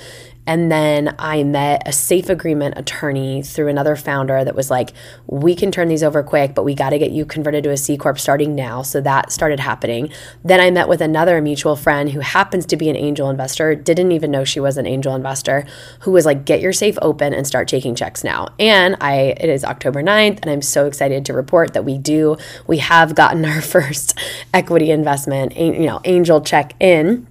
And 0.46 0.72
then 0.72 1.14
I 1.18 1.44
met 1.44 1.82
a 1.86 1.92
safe 1.92 2.28
agreement 2.28 2.76
attorney 2.76 3.42
through 3.42 3.68
another 3.68 3.94
founder 3.94 4.44
that 4.44 4.54
was 4.54 4.70
like, 4.70 4.92
we 5.26 5.54
can 5.54 5.70
turn 5.70 5.88
these 5.88 6.02
over 6.02 6.22
quick, 6.22 6.54
but 6.54 6.64
we 6.64 6.74
got 6.74 6.90
to 6.90 6.98
get 6.98 7.12
you 7.12 7.24
converted 7.24 7.64
to 7.64 7.70
a 7.70 7.76
C 7.76 7.96
Corp 7.96 8.18
starting 8.18 8.54
now. 8.54 8.82
So 8.82 9.00
that 9.00 9.30
started 9.30 9.60
happening. 9.60 10.12
Then 10.44 10.60
I 10.60 10.70
met 10.70 10.88
with 10.88 11.00
another 11.00 11.40
mutual 11.40 11.76
friend 11.76 12.10
who 12.10 12.20
happens 12.20 12.66
to 12.66 12.76
be 12.76 12.88
an 12.88 12.96
angel 12.96 13.30
investor, 13.30 13.74
didn't 13.74 14.12
even 14.12 14.30
know 14.30 14.44
she 14.44 14.60
was 14.60 14.76
an 14.76 14.86
angel 14.86 15.14
investor, 15.14 15.64
who 16.00 16.10
was 16.10 16.26
like, 16.26 16.44
get 16.44 16.60
your 16.60 16.72
safe 16.72 16.98
open 17.00 17.32
and 17.32 17.46
start 17.46 17.68
taking 17.68 17.94
checks 17.94 18.24
now. 18.24 18.48
And 18.58 18.96
I, 19.00 19.34
it 19.38 19.48
is 19.48 19.64
October 19.64 20.02
9th, 20.02 20.40
and 20.42 20.50
I'm 20.50 20.62
so 20.62 20.86
excited 20.86 21.24
to 21.26 21.32
report 21.32 21.72
that 21.74 21.84
we 21.84 21.98
do, 21.98 22.36
we 22.66 22.78
have 22.78 23.14
gotten 23.14 23.44
our 23.52 23.60
first 23.60 24.18
equity 24.52 24.90
investment, 24.90 25.56
you 25.56 25.86
know, 25.86 26.00
angel 26.04 26.40
check 26.40 26.74
in 26.80 27.26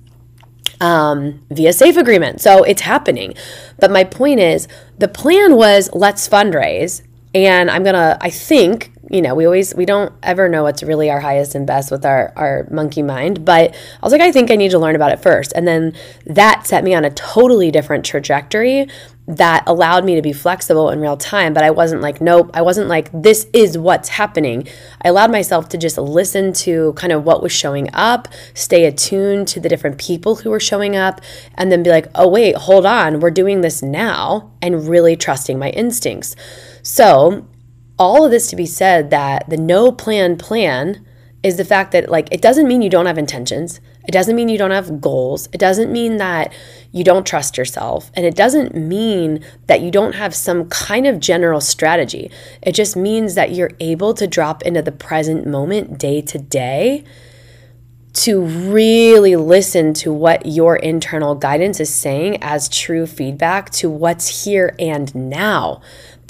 um, 0.81 1.39
via 1.49 1.71
safe 1.71 1.95
agreement. 1.95 2.41
So 2.41 2.63
it's 2.63 2.81
happening. 2.81 3.35
But 3.79 3.91
my 3.91 4.03
point 4.03 4.41
is 4.41 4.67
the 4.97 5.07
plan 5.07 5.55
was 5.55 5.89
let's 5.93 6.27
fundraise. 6.27 7.03
And 7.33 7.71
I'm 7.71 7.85
gonna, 7.85 8.17
I 8.19 8.29
think, 8.29 8.91
you 9.11 9.21
know, 9.21 9.35
we 9.35 9.45
always 9.45 9.75
we 9.75 9.85
don't 9.85 10.13
ever 10.23 10.47
know 10.47 10.63
what's 10.63 10.81
really 10.83 11.09
our 11.09 11.19
highest 11.19 11.53
and 11.53 11.67
best 11.67 11.91
with 11.91 12.05
our 12.05 12.31
our 12.37 12.65
monkey 12.71 13.03
mind. 13.03 13.43
But 13.43 13.75
I 13.75 14.05
was 14.05 14.13
like, 14.13 14.21
I 14.21 14.31
think 14.31 14.49
I 14.49 14.55
need 14.55 14.71
to 14.71 14.79
learn 14.79 14.95
about 14.95 15.11
it 15.11 15.21
first. 15.21 15.51
And 15.53 15.67
then 15.67 15.93
that 16.25 16.65
set 16.65 16.83
me 16.85 16.93
on 16.93 17.03
a 17.03 17.09
totally 17.09 17.71
different 17.71 18.05
trajectory 18.05 18.87
that 19.27 19.63
allowed 19.67 20.03
me 20.03 20.15
to 20.15 20.21
be 20.21 20.33
flexible 20.33 20.89
in 20.89 20.99
real 20.99 21.17
time. 21.17 21.53
But 21.53 21.63
I 21.63 21.71
wasn't 21.71 22.01
like, 22.01 22.21
nope, 22.21 22.51
I 22.53 22.61
wasn't 22.61 22.87
like, 22.87 23.09
this 23.13 23.47
is 23.53 23.77
what's 23.77 24.09
happening. 24.09 24.67
I 25.03 25.09
allowed 25.09 25.31
myself 25.31 25.69
to 25.69 25.77
just 25.77 25.97
listen 25.97 26.53
to 26.53 26.93
kind 26.93 27.13
of 27.13 27.23
what 27.23 27.43
was 27.43 27.51
showing 27.51 27.89
up, 27.93 28.27
stay 28.53 28.85
attuned 28.85 29.47
to 29.49 29.59
the 29.59 29.69
different 29.69 29.97
people 29.97 30.37
who 30.37 30.49
were 30.49 30.59
showing 30.59 30.95
up, 30.95 31.21
and 31.55 31.71
then 31.71 31.83
be 31.83 31.89
like, 31.89 32.07
oh, 32.15 32.27
wait, 32.27 32.55
hold 32.55 32.85
on, 32.85 33.19
we're 33.19 33.31
doing 33.31 33.61
this 33.61 33.81
now, 33.83 34.51
and 34.61 34.87
really 34.87 35.15
trusting 35.15 35.59
my 35.59 35.69
instincts. 35.69 36.35
So, 36.81 37.45
all 38.01 38.25
of 38.25 38.31
this 38.31 38.47
to 38.47 38.55
be 38.55 38.65
said 38.65 39.11
that 39.11 39.47
the 39.47 39.57
no 39.57 39.91
plan 39.91 40.35
plan 40.35 41.05
is 41.43 41.57
the 41.57 41.63
fact 41.63 41.91
that, 41.91 42.09
like, 42.09 42.27
it 42.31 42.41
doesn't 42.41 42.67
mean 42.67 42.81
you 42.81 42.89
don't 42.89 43.05
have 43.05 43.19
intentions. 43.19 43.79
It 44.07 44.11
doesn't 44.11 44.35
mean 44.35 44.49
you 44.49 44.57
don't 44.57 44.71
have 44.71 44.99
goals. 44.99 45.47
It 45.53 45.59
doesn't 45.59 45.91
mean 45.91 46.17
that 46.17 46.51
you 46.91 47.03
don't 47.03 47.27
trust 47.27 47.59
yourself. 47.59 48.09
And 48.15 48.25
it 48.25 48.35
doesn't 48.35 48.73
mean 48.73 49.45
that 49.67 49.81
you 49.81 49.91
don't 49.91 50.15
have 50.15 50.33
some 50.33 50.67
kind 50.69 51.05
of 51.05 51.19
general 51.19 51.61
strategy. 51.61 52.31
It 52.63 52.71
just 52.71 52.95
means 52.95 53.35
that 53.35 53.51
you're 53.51 53.71
able 53.79 54.15
to 54.15 54.25
drop 54.25 54.63
into 54.63 54.81
the 54.81 54.91
present 54.91 55.45
moment 55.45 55.99
day 55.99 56.21
to 56.21 56.39
day 56.39 57.03
to 58.13 58.41
really 58.41 59.35
listen 59.35 59.93
to 59.93 60.11
what 60.11 60.45
your 60.45 60.75
internal 60.75 61.35
guidance 61.35 61.79
is 61.79 61.93
saying 61.93 62.37
as 62.41 62.67
true 62.67 63.05
feedback 63.05 63.69
to 63.69 63.89
what's 63.89 64.43
here 64.43 64.75
and 64.79 65.13
now. 65.15 65.81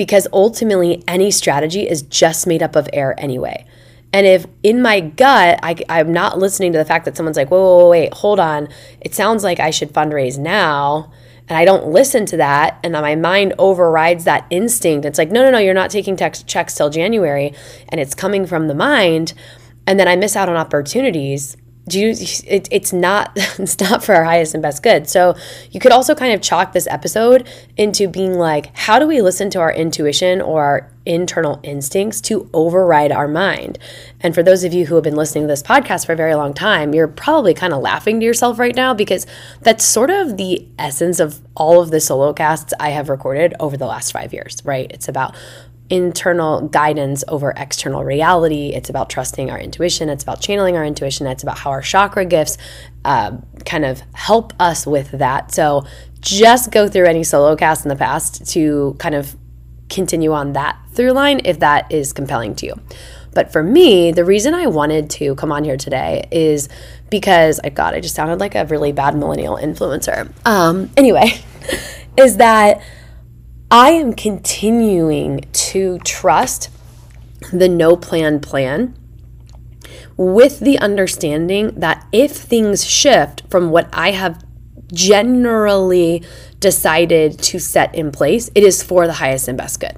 Because 0.01 0.27
ultimately, 0.33 1.03
any 1.07 1.29
strategy 1.29 1.87
is 1.87 2.01
just 2.01 2.47
made 2.47 2.63
up 2.63 2.75
of 2.75 2.89
air 2.91 3.13
anyway. 3.19 3.67
And 4.11 4.25
if 4.25 4.47
in 4.63 4.81
my 4.81 4.99
gut, 4.99 5.59
I, 5.61 5.75
I'm 5.89 6.11
not 6.11 6.39
listening 6.39 6.71
to 6.71 6.79
the 6.79 6.85
fact 6.85 7.05
that 7.05 7.15
someone's 7.15 7.37
like, 7.37 7.51
whoa, 7.51 7.61
whoa, 7.61 7.77
whoa, 7.83 7.89
wait, 7.91 8.13
hold 8.15 8.39
on. 8.39 8.67
It 8.99 9.13
sounds 9.13 9.43
like 9.43 9.59
I 9.59 9.69
should 9.69 9.93
fundraise 9.93 10.39
now. 10.39 11.11
And 11.47 11.55
I 11.55 11.65
don't 11.65 11.89
listen 11.89 12.25
to 12.25 12.37
that. 12.37 12.79
And 12.83 12.93
my 12.93 13.13
mind 13.13 13.53
overrides 13.59 14.23
that 14.23 14.47
instinct. 14.49 15.05
It's 15.05 15.19
like, 15.19 15.29
no, 15.29 15.43
no, 15.43 15.51
no, 15.51 15.59
you're 15.59 15.75
not 15.75 15.91
taking 15.91 16.17
checks 16.17 16.73
till 16.73 16.89
January. 16.89 17.53
And 17.89 18.01
it's 18.01 18.15
coming 18.15 18.47
from 18.47 18.69
the 18.69 18.73
mind. 18.73 19.35
And 19.85 19.99
then 19.99 20.07
I 20.07 20.15
miss 20.15 20.35
out 20.35 20.49
on 20.49 20.55
opportunities 20.55 21.57
do 21.87 21.99
you 21.99 22.09
it, 22.47 22.67
it's 22.71 22.93
not 22.93 23.31
it's 23.35 23.79
not 23.79 24.03
for 24.03 24.15
our 24.15 24.23
highest 24.23 24.53
and 24.53 24.61
best 24.61 24.83
good. 24.83 25.09
So 25.09 25.35
you 25.71 25.79
could 25.79 25.91
also 25.91 26.15
kind 26.15 26.33
of 26.33 26.41
chalk 26.41 26.73
this 26.73 26.87
episode 26.87 27.47
into 27.77 28.07
being 28.07 28.33
like 28.33 28.75
how 28.75 28.99
do 28.99 29.07
we 29.07 29.21
listen 29.21 29.49
to 29.51 29.59
our 29.59 29.71
intuition 29.71 30.41
or 30.41 30.63
our 30.63 30.91
internal 31.03 31.59
instincts 31.63 32.21
to 32.21 32.47
override 32.53 33.11
our 33.11 33.27
mind? 33.27 33.79
And 34.19 34.35
for 34.35 34.43
those 34.43 34.63
of 34.63 34.71
you 34.71 34.85
who 34.85 34.95
have 34.95 35.03
been 35.03 35.15
listening 35.15 35.45
to 35.45 35.47
this 35.47 35.63
podcast 35.63 36.05
for 36.05 36.13
a 36.13 36.15
very 36.15 36.35
long 36.35 36.53
time 36.53 36.93
you're 36.93 37.07
probably 37.07 37.53
kind 37.53 37.73
of 37.73 37.81
laughing 37.81 38.19
to 38.19 38.25
yourself 38.25 38.59
right 38.59 38.75
now 38.75 38.93
because 38.93 39.25
that's 39.61 39.83
sort 39.83 40.11
of 40.11 40.37
the 40.37 40.67
essence 40.77 41.19
of 41.19 41.41
all 41.55 41.81
of 41.81 41.91
the 41.91 41.99
solo 41.99 42.31
casts 42.31 42.73
i 42.79 42.89
have 42.89 43.09
recorded 43.09 43.53
over 43.59 43.75
the 43.75 43.85
last 43.85 44.11
five 44.11 44.31
years 44.31 44.61
right? 44.63 44.91
It's 44.91 45.07
about 45.07 45.35
internal 45.91 46.69
guidance 46.69 47.23
over 47.27 47.53
external 47.55 48.03
reality. 48.03 48.69
It's 48.73 48.89
about 48.89 49.09
trusting 49.09 49.51
our 49.51 49.59
intuition. 49.59 50.09
It's 50.09 50.23
about 50.23 50.39
channeling 50.39 50.77
our 50.77 50.85
intuition. 50.85 51.27
It's 51.27 51.43
about 51.43 51.59
how 51.59 51.71
our 51.71 51.81
chakra 51.81 52.25
gifts 52.25 52.57
uh, 53.03 53.37
kind 53.65 53.83
of 53.83 54.01
help 54.13 54.53
us 54.59 54.87
with 54.87 55.11
that. 55.11 55.53
So 55.53 55.83
just 56.21 56.71
go 56.71 56.87
through 56.87 57.05
any 57.05 57.23
solo 57.23 57.55
cast 57.57 57.85
in 57.85 57.89
the 57.89 57.97
past 57.97 58.49
to 58.53 58.95
kind 58.99 59.13
of 59.13 59.35
continue 59.89 60.31
on 60.31 60.53
that 60.53 60.79
through 60.93 61.11
line 61.11 61.41
if 61.43 61.59
that 61.59 61.91
is 61.91 62.13
compelling 62.13 62.55
to 62.55 62.67
you. 62.67 62.75
But 63.33 63.51
for 63.51 63.61
me, 63.61 64.11
the 64.11 64.23
reason 64.23 64.53
I 64.53 64.67
wanted 64.67 65.09
to 65.11 65.35
come 65.35 65.51
on 65.51 65.65
here 65.65 65.77
today 65.77 66.27
is 66.31 66.69
because 67.09 67.59
I 67.63 67.69
God, 67.69 67.93
I 67.93 67.99
just 67.99 68.15
sounded 68.15 68.39
like 68.39 68.55
a 68.55 68.65
really 68.65 68.93
bad 68.93 69.15
millennial 69.15 69.57
influencer. 69.57 70.31
Um, 70.45 70.89
anyway, 70.95 71.41
is 72.17 72.37
that 72.37 72.81
I 73.73 73.91
am 73.91 74.11
continuing 74.11 75.45
to 75.53 75.97
trust 75.99 76.69
the 77.53 77.69
no 77.69 77.95
plan 77.95 78.41
plan 78.41 78.97
with 80.17 80.59
the 80.59 80.77
understanding 80.79 81.79
that 81.79 82.05
if 82.11 82.31
things 82.31 82.85
shift 82.85 83.43
from 83.49 83.71
what 83.71 83.87
I 83.93 84.11
have 84.11 84.43
generally 84.91 86.21
decided 86.59 87.39
to 87.39 87.59
set 87.59 87.95
in 87.95 88.11
place, 88.11 88.49
it 88.55 88.63
is 88.65 88.83
for 88.83 89.07
the 89.07 89.13
highest 89.13 89.47
and 89.47 89.57
best 89.57 89.79
good. 89.79 89.95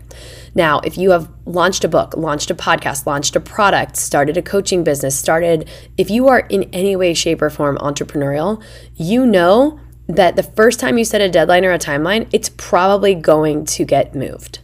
Now, 0.53 0.79
if 0.81 0.95
you 0.95 1.09
have 1.09 1.27
launched 1.47 1.83
a 1.83 1.87
book, 1.87 2.15
launched 2.15 2.51
a 2.51 2.55
podcast, 2.55 3.07
launched 3.07 3.35
a 3.35 3.39
product, 3.39 3.97
started 3.97 4.37
a 4.37 4.43
coaching 4.43 4.83
business, 4.83 5.17
started, 5.17 5.67
if 5.97 6.11
you 6.11 6.27
are 6.27 6.41
in 6.41 6.65
any 6.65 6.95
way, 6.95 7.15
shape, 7.15 7.41
or 7.41 7.49
form 7.49 7.79
entrepreneurial, 7.79 8.63
you 8.95 9.25
know 9.25 9.79
that 10.15 10.35
the 10.35 10.43
first 10.43 10.79
time 10.79 10.97
you 10.97 11.05
set 11.05 11.21
a 11.21 11.29
deadline 11.29 11.65
or 11.65 11.71
a 11.71 11.79
timeline, 11.79 12.27
it's 12.31 12.49
probably 12.49 13.15
going 13.15 13.65
to 13.65 13.85
get 13.85 14.15
moved. 14.15 14.59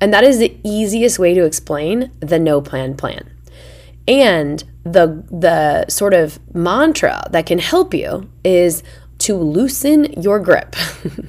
And 0.00 0.12
that 0.12 0.24
is 0.24 0.38
the 0.38 0.58
easiest 0.64 1.18
way 1.18 1.34
to 1.34 1.44
explain 1.44 2.10
the 2.20 2.38
no 2.38 2.60
plan 2.60 2.96
plan. 2.96 3.30
And 4.08 4.64
the 4.84 5.24
the 5.30 5.86
sort 5.88 6.12
of 6.12 6.40
mantra 6.54 7.22
that 7.30 7.46
can 7.46 7.58
help 7.58 7.94
you 7.94 8.28
is 8.42 8.82
to 9.18 9.36
loosen 9.36 10.20
your 10.20 10.40
grip. 10.40 10.74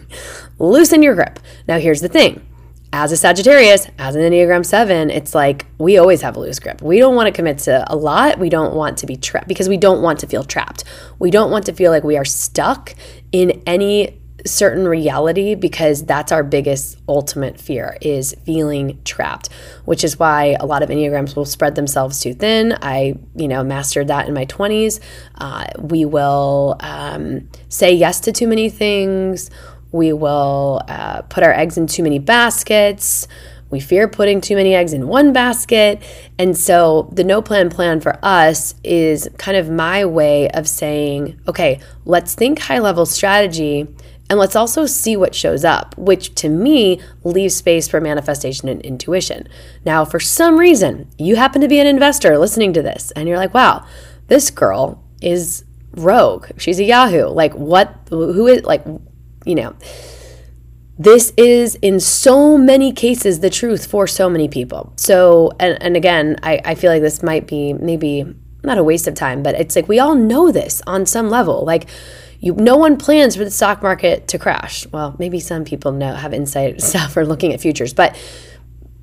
loosen 0.60 1.04
your 1.04 1.14
grip. 1.14 1.40
Now 1.68 1.78
here's 1.78 2.02
the 2.02 2.08
thing 2.10 2.42
as 2.96 3.12
a 3.12 3.18
Sagittarius, 3.18 3.88
as 3.98 4.16
an 4.16 4.22
Enneagram 4.22 4.64
7, 4.64 5.10
it's 5.10 5.34
like 5.34 5.66
we 5.80 5.98
always 5.98 6.22
have 6.22 6.38
a 6.38 6.40
loose 6.40 6.60
grip. 6.60 6.80
We 6.80 7.00
don't 7.00 7.16
want 7.16 7.26
to 7.26 7.32
commit 7.32 7.58
to 7.60 7.84
a 7.92 7.96
lot. 7.96 8.38
We 8.38 8.50
don't 8.50 8.76
want 8.76 9.00
to 9.00 9.08
be 9.08 9.18
trapped 9.18 9.48
because 9.48 9.68
we 9.68 9.78
don't 9.78 10.04
want 10.04 10.20
to 10.20 10.28
feel 10.28 10.44
trapped. 10.44 10.84
We 11.18 11.32
don't 11.32 11.50
want 11.50 11.66
to 11.66 11.74
feel 11.74 11.90
like 11.90 12.04
we 12.04 12.18
are 12.18 12.24
stuck 12.24 12.94
in 13.32 13.64
any 13.66 14.20
certain 14.46 14.88
reality 14.88 15.56
because 15.56 16.06
that's 16.06 16.32
our 16.32 16.44
biggest 16.44 17.00
ultimate 17.08 17.60
fear 17.60 17.98
is 18.02 18.36
feeling 18.46 19.00
trapped 19.06 19.48
which 19.86 20.04
is 20.04 20.20
why 20.20 20.58
a 20.60 20.66
lot 20.66 20.84
of 20.84 20.90
enneagrams 20.90 21.34
will 21.34 21.46
spread 21.46 21.76
themselves 21.76 22.20
too 22.20 22.34
thin 22.34 22.78
i 22.82 23.16
you 23.38 23.48
know 23.48 23.64
mastered 23.64 24.10
that 24.10 24.28
in 24.28 24.34
my 24.34 24.46
20s 24.48 25.00
uh, 25.36 25.66
we 25.80 26.04
will 26.04 26.76
um, 26.82 27.48
say 27.70 27.94
yes 27.94 28.20
to 28.20 28.34
too 28.34 28.48
many 28.48 28.70
things 28.70 29.50
we 29.94 30.12
will 30.12 30.82
uh, 30.90 31.22
put 31.22 31.44
our 31.44 31.54
eggs 31.54 31.78
in 31.78 31.88
too 31.88 32.04
many 32.04 32.20
baskets. 32.20 33.28
We 33.70 33.80
fear 33.80 34.08
putting 34.08 34.42
too 34.42 34.56
many 34.56 34.76
eggs 34.76 34.92
in 34.92 35.08
one 35.08 35.34
basket. 35.34 36.04
And 36.38 36.58
so 36.58 37.10
the 37.14 37.24
no 37.24 37.42
plan 37.42 37.70
plan 37.70 38.02
for 38.02 38.20
us 38.22 38.76
is 38.84 39.30
kind 39.38 39.56
of 39.56 39.70
my 39.70 40.04
way 40.04 40.50
of 40.50 40.68
saying, 40.68 41.40
okay, 41.48 41.80
let's 42.06 42.36
think 42.36 42.60
high 42.60 42.80
level 42.80 43.06
strategy 43.06 43.88
and 44.30 44.40
let's 44.40 44.56
also 44.56 44.86
see 44.86 45.16
what 45.16 45.36
shows 45.36 45.64
up, 45.64 45.96
which 45.98 46.34
to 46.36 46.50
me 46.50 47.00
leaves 47.24 47.56
space 47.56 47.88
for 47.88 48.02
manifestation 48.02 48.70
and 48.70 48.82
intuition. 48.82 49.48
Now, 49.86 50.06
for 50.06 50.20
some 50.20 50.58
reason, 50.58 51.10
you 51.18 51.36
happen 51.36 51.62
to 51.62 51.68
be 51.68 51.80
an 51.80 51.88
investor 51.88 52.38
listening 52.38 52.74
to 52.74 52.82
this 52.82 53.12
and 53.12 53.28
you're 53.28 53.38
like, 53.38 53.54
wow, 53.54 53.86
this 54.28 54.50
girl 54.50 55.04
is 55.22 55.66
rogue. 55.92 56.48
She's 56.58 56.80
a 56.80 56.84
Yahoo. 56.84 57.28
Like, 57.28 57.54
what, 57.54 57.96
who 58.10 58.48
is, 58.48 58.64
like, 58.64 58.84
you 59.46 59.56
know, 59.56 59.76
this 60.98 61.34
is 61.38 61.76
in 61.76 62.00
so 62.00 62.58
many 62.58 62.94
cases 62.94 63.40
the 63.40 63.50
truth 63.50 63.86
for 63.86 64.06
so 64.08 64.30
many 64.30 64.48
people. 64.48 64.94
So, 64.96 65.52
and, 65.60 65.82
and 65.82 65.98
again, 65.98 66.38
I, 66.44 66.62
I 66.64 66.76
feel 66.76 66.92
like 66.92 67.02
this 67.02 67.24
might 67.24 67.48
be 67.48 67.74
maybe 67.74 68.26
not 68.64 68.78
a 68.78 68.84
waste 68.84 69.08
of 69.08 69.16
time, 69.16 69.44
but 69.44 69.56
it's 69.56 69.76
like 69.76 69.88
we 69.88 70.00
all 70.00 70.16
know 70.16 70.52
this 70.52 70.82
on 70.88 71.06
some 71.06 71.30
level. 71.30 71.66
Like, 71.66 71.90
you, 72.40 72.54
no 72.54 72.76
one 72.76 72.98
plans 72.98 73.38
for 73.38 73.46
the 73.46 73.52
stock 73.52 73.82
market 73.82 74.28
to 74.30 74.38
crash. 74.38 74.86
Well, 74.88 75.16
maybe 75.18 75.40
some 75.40 75.64
people 75.64 75.94
know 75.94 76.14
have 76.14 76.34
insight 76.34 76.82
stuff 76.90 77.18
or 77.18 77.26
looking 77.26 77.54
at 77.54 77.62
futures, 77.62 77.94
but 77.94 78.16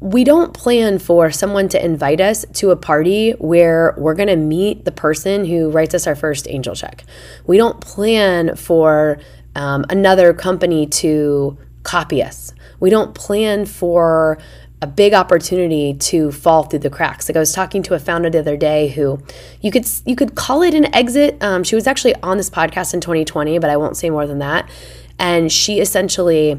we 0.00 0.24
don't 0.24 0.54
plan 0.54 0.98
for 0.98 1.30
someone 1.30 1.68
to 1.68 1.84
invite 1.84 2.20
us 2.20 2.46
to 2.54 2.70
a 2.70 2.76
party 2.76 3.32
where 3.32 3.94
we're 3.98 4.14
going 4.14 4.28
to 4.28 4.36
meet 4.36 4.84
the 4.86 4.92
person 4.92 5.44
who 5.44 5.70
writes 5.70 5.94
us 5.94 6.06
our 6.06 6.14
first 6.14 6.48
angel 6.48 6.74
check. 6.74 7.04
We 7.46 7.58
don't 7.58 7.80
plan 7.80 8.56
for 8.56 9.18
um, 9.54 9.84
another 9.88 10.32
company 10.32 10.86
to 10.86 11.58
copy 11.82 12.22
us. 12.22 12.52
We 12.78 12.90
don't 12.90 13.14
plan 13.14 13.66
for 13.66 14.38
a 14.82 14.86
big 14.86 15.12
opportunity 15.12 15.94
to 15.94 16.32
fall 16.32 16.62
through 16.62 16.78
the 16.78 16.90
cracks. 16.90 17.28
Like 17.28 17.36
I 17.36 17.40
was 17.40 17.52
talking 17.52 17.82
to 17.84 17.94
a 17.94 17.98
founder 17.98 18.30
the 18.30 18.38
other 18.38 18.56
day 18.56 18.88
who 18.88 19.22
you 19.60 19.70
could 19.70 19.86
you 20.06 20.16
could 20.16 20.34
call 20.34 20.62
it 20.62 20.74
an 20.74 20.94
exit. 20.94 21.42
Um, 21.42 21.64
she 21.64 21.74
was 21.74 21.86
actually 21.86 22.14
on 22.22 22.38
this 22.38 22.48
podcast 22.48 22.94
in 22.94 23.00
2020, 23.00 23.58
but 23.58 23.68
I 23.68 23.76
won't 23.76 23.96
say 23.96 24.08
more 24.08 24.26
than 24.26 24.38
that. 24.38 24.70
And 25.18 25.52
she 25.52 25.80
essentially 25.80 26.58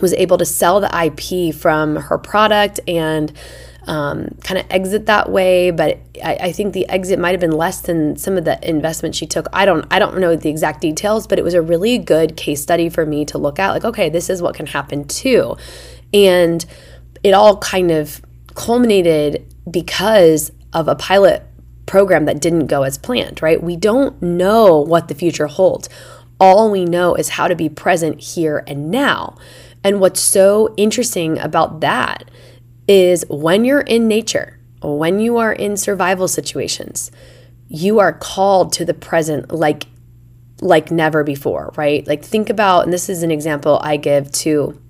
was 0.00 0.12
able 0.14 0.36
to 0.38 0.44
sell 0.44 0.80
the 0.80 0.90
IP 1.06 1.54
from 1.54 1.94
her 1.96 2.18
product 2.18 2.80
and 2.88 3.32
um, 3.86 4.36
kind 4.42 4.58
of 4.58 4.66
exit 4.70 5.06
that 5.06 5.30
way. 5.30 5.70
But 5.70 5.98
I, 6.22 6.36
I, 6.36 6.52
think 6.52 6.72
the 6.72 6.88
exit 6.88 7.18
might 7.18 7.32
have 7.32 7.40
been 7.40 7.52
less 7.52 7.80
than 7.82 8.16
some 8.16 8.36
of 8.36 8.44
the 8.44 8.58
investment 8.68 9.14
she 9.14 9.26
took. 9.26 9.46
I 9.52 9.64
don't 9.64 9.86
I 9.90 9.98
don't 9.98 10.18
know 10.18 10.36
the 10.36 10.48
exact 10.48 10.80
details, 10.80 11.26
but 11.26 11.38
it 11.38 11.42
was 11.42 11.54
a 11.54 11.62
really 11.62 11.98
good 11.98 12.36
case 12.36 12.62
study 12.62 12.88
for 12.88 13.04
me 13.04 13.24
to 13.26 13.38
look 13.38 13.58
at. 13.58 13.70
Like, 13.70 13.84
okay, 13.84 14.08
this 14.08 14.30
is 14.30 14.40
what 14.40 14.54
can 14.54 14.66
happen 14.66 15.06
too, 15.06 15.56
and 16.12 16.64
it 17.22 17.32
all 17.32 17.58
kind 17.58 17.90
of 17.90 18.22
culminated 18.54 19.46
because 19.70 20.52
of 20.72 20.88
a 20.88 20.94
pilot 20.94 21.42
program 21.86 22.24
that 22.24 22.40
didn't 22.40 22.66
go 22.66 22.82
as 22.82 22.98
planned. 22.98 23.42
Right? 23.42 23.62
We 23.62 23.76
don't 23.76 24.20
know 24.22 24.80
what 24.80 25.08
the 25.08 25.14
future 25.14 25.46
holds. 25.46 25.88
All 26.40 26.70
we 26.70 26.84
know 26.84 27.14
is 27.14 27.30
how 27.30 27.48
to 27.48 27.54
be 27.54 27.68
present 27.68 28.20
here 28.20 28.64
and 28.66 28.90
now. 28.90 29.36
And 29.84 30.00
what's 30.00 30.20
so 30.20 30.74
interesting 30.78 31.38
about 31.38 31.80
that 31.80 32.24
is 32.86 33.24
when 33.28 33.64
you're 33.64 33.80
in 33.80 34.08
nature, 34.08 34.58
when 34.82 35.20
you 35.20 35.38
are 35.38 35.52
in 35.52 35.76
survival 35.76 36.28
situations, 36.28 37.10
you 37.68 37.98
are 37.98 38.12
called 38.12 38.72
to 38.74 38.84
the 38.84 38.94
present 38.94 39.50
like 39.52 39.86
like 40.60 40.90
never 40.90 41.24
before, 41.24 41.72
right? 41.76 42.06
Like 42.06 42.24
think 42.24 42.48
about 42.48 42.84
and 42.84 42.92
this 42.92 43.08
is 43.08 43.22
an 43.22 43.30
example 43.30 43.78
I 43.82 43.96
give 43.96 44.30
to 44.32 44.80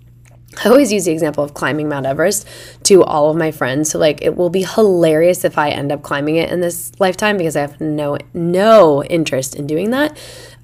I 0.65 0.69
always 0.69 0.93
use 0.93 1.05
the 1.05 1.13
example 1.13 1.43
of 1.43 1.55
climbing 1.55 1.89
Mount 1.89 2.07
Everest 2.07 2.47
to 2.85 3.03
all 3.03 3.31
of 3.31 3.37
my 3.37 3.51
friends. 3.51 3.91
So 3.91 3.99
like 3.99 4.23
it 4.23 4.37
will 4.37 4.51
be 4.51 4.63
hilarious 4.63 5.45
if 5.45 5.59
I 5.59 5.71
end 5.71 5.91
up 5.91 6.03
climbing 6.03 6.37
it 6.37 6.51
in 6.51 6.61
this 6.61 6.93
lifetime 7.01 7.37
because 7.37 7.57
I 7.57 7.61
have 7.61 7.81
no 7.81 8.19
no 8.33 9.03
interest 9.05 9.55
in 9.55 9.67
doing 9.67 9.91
that 9.91 10.17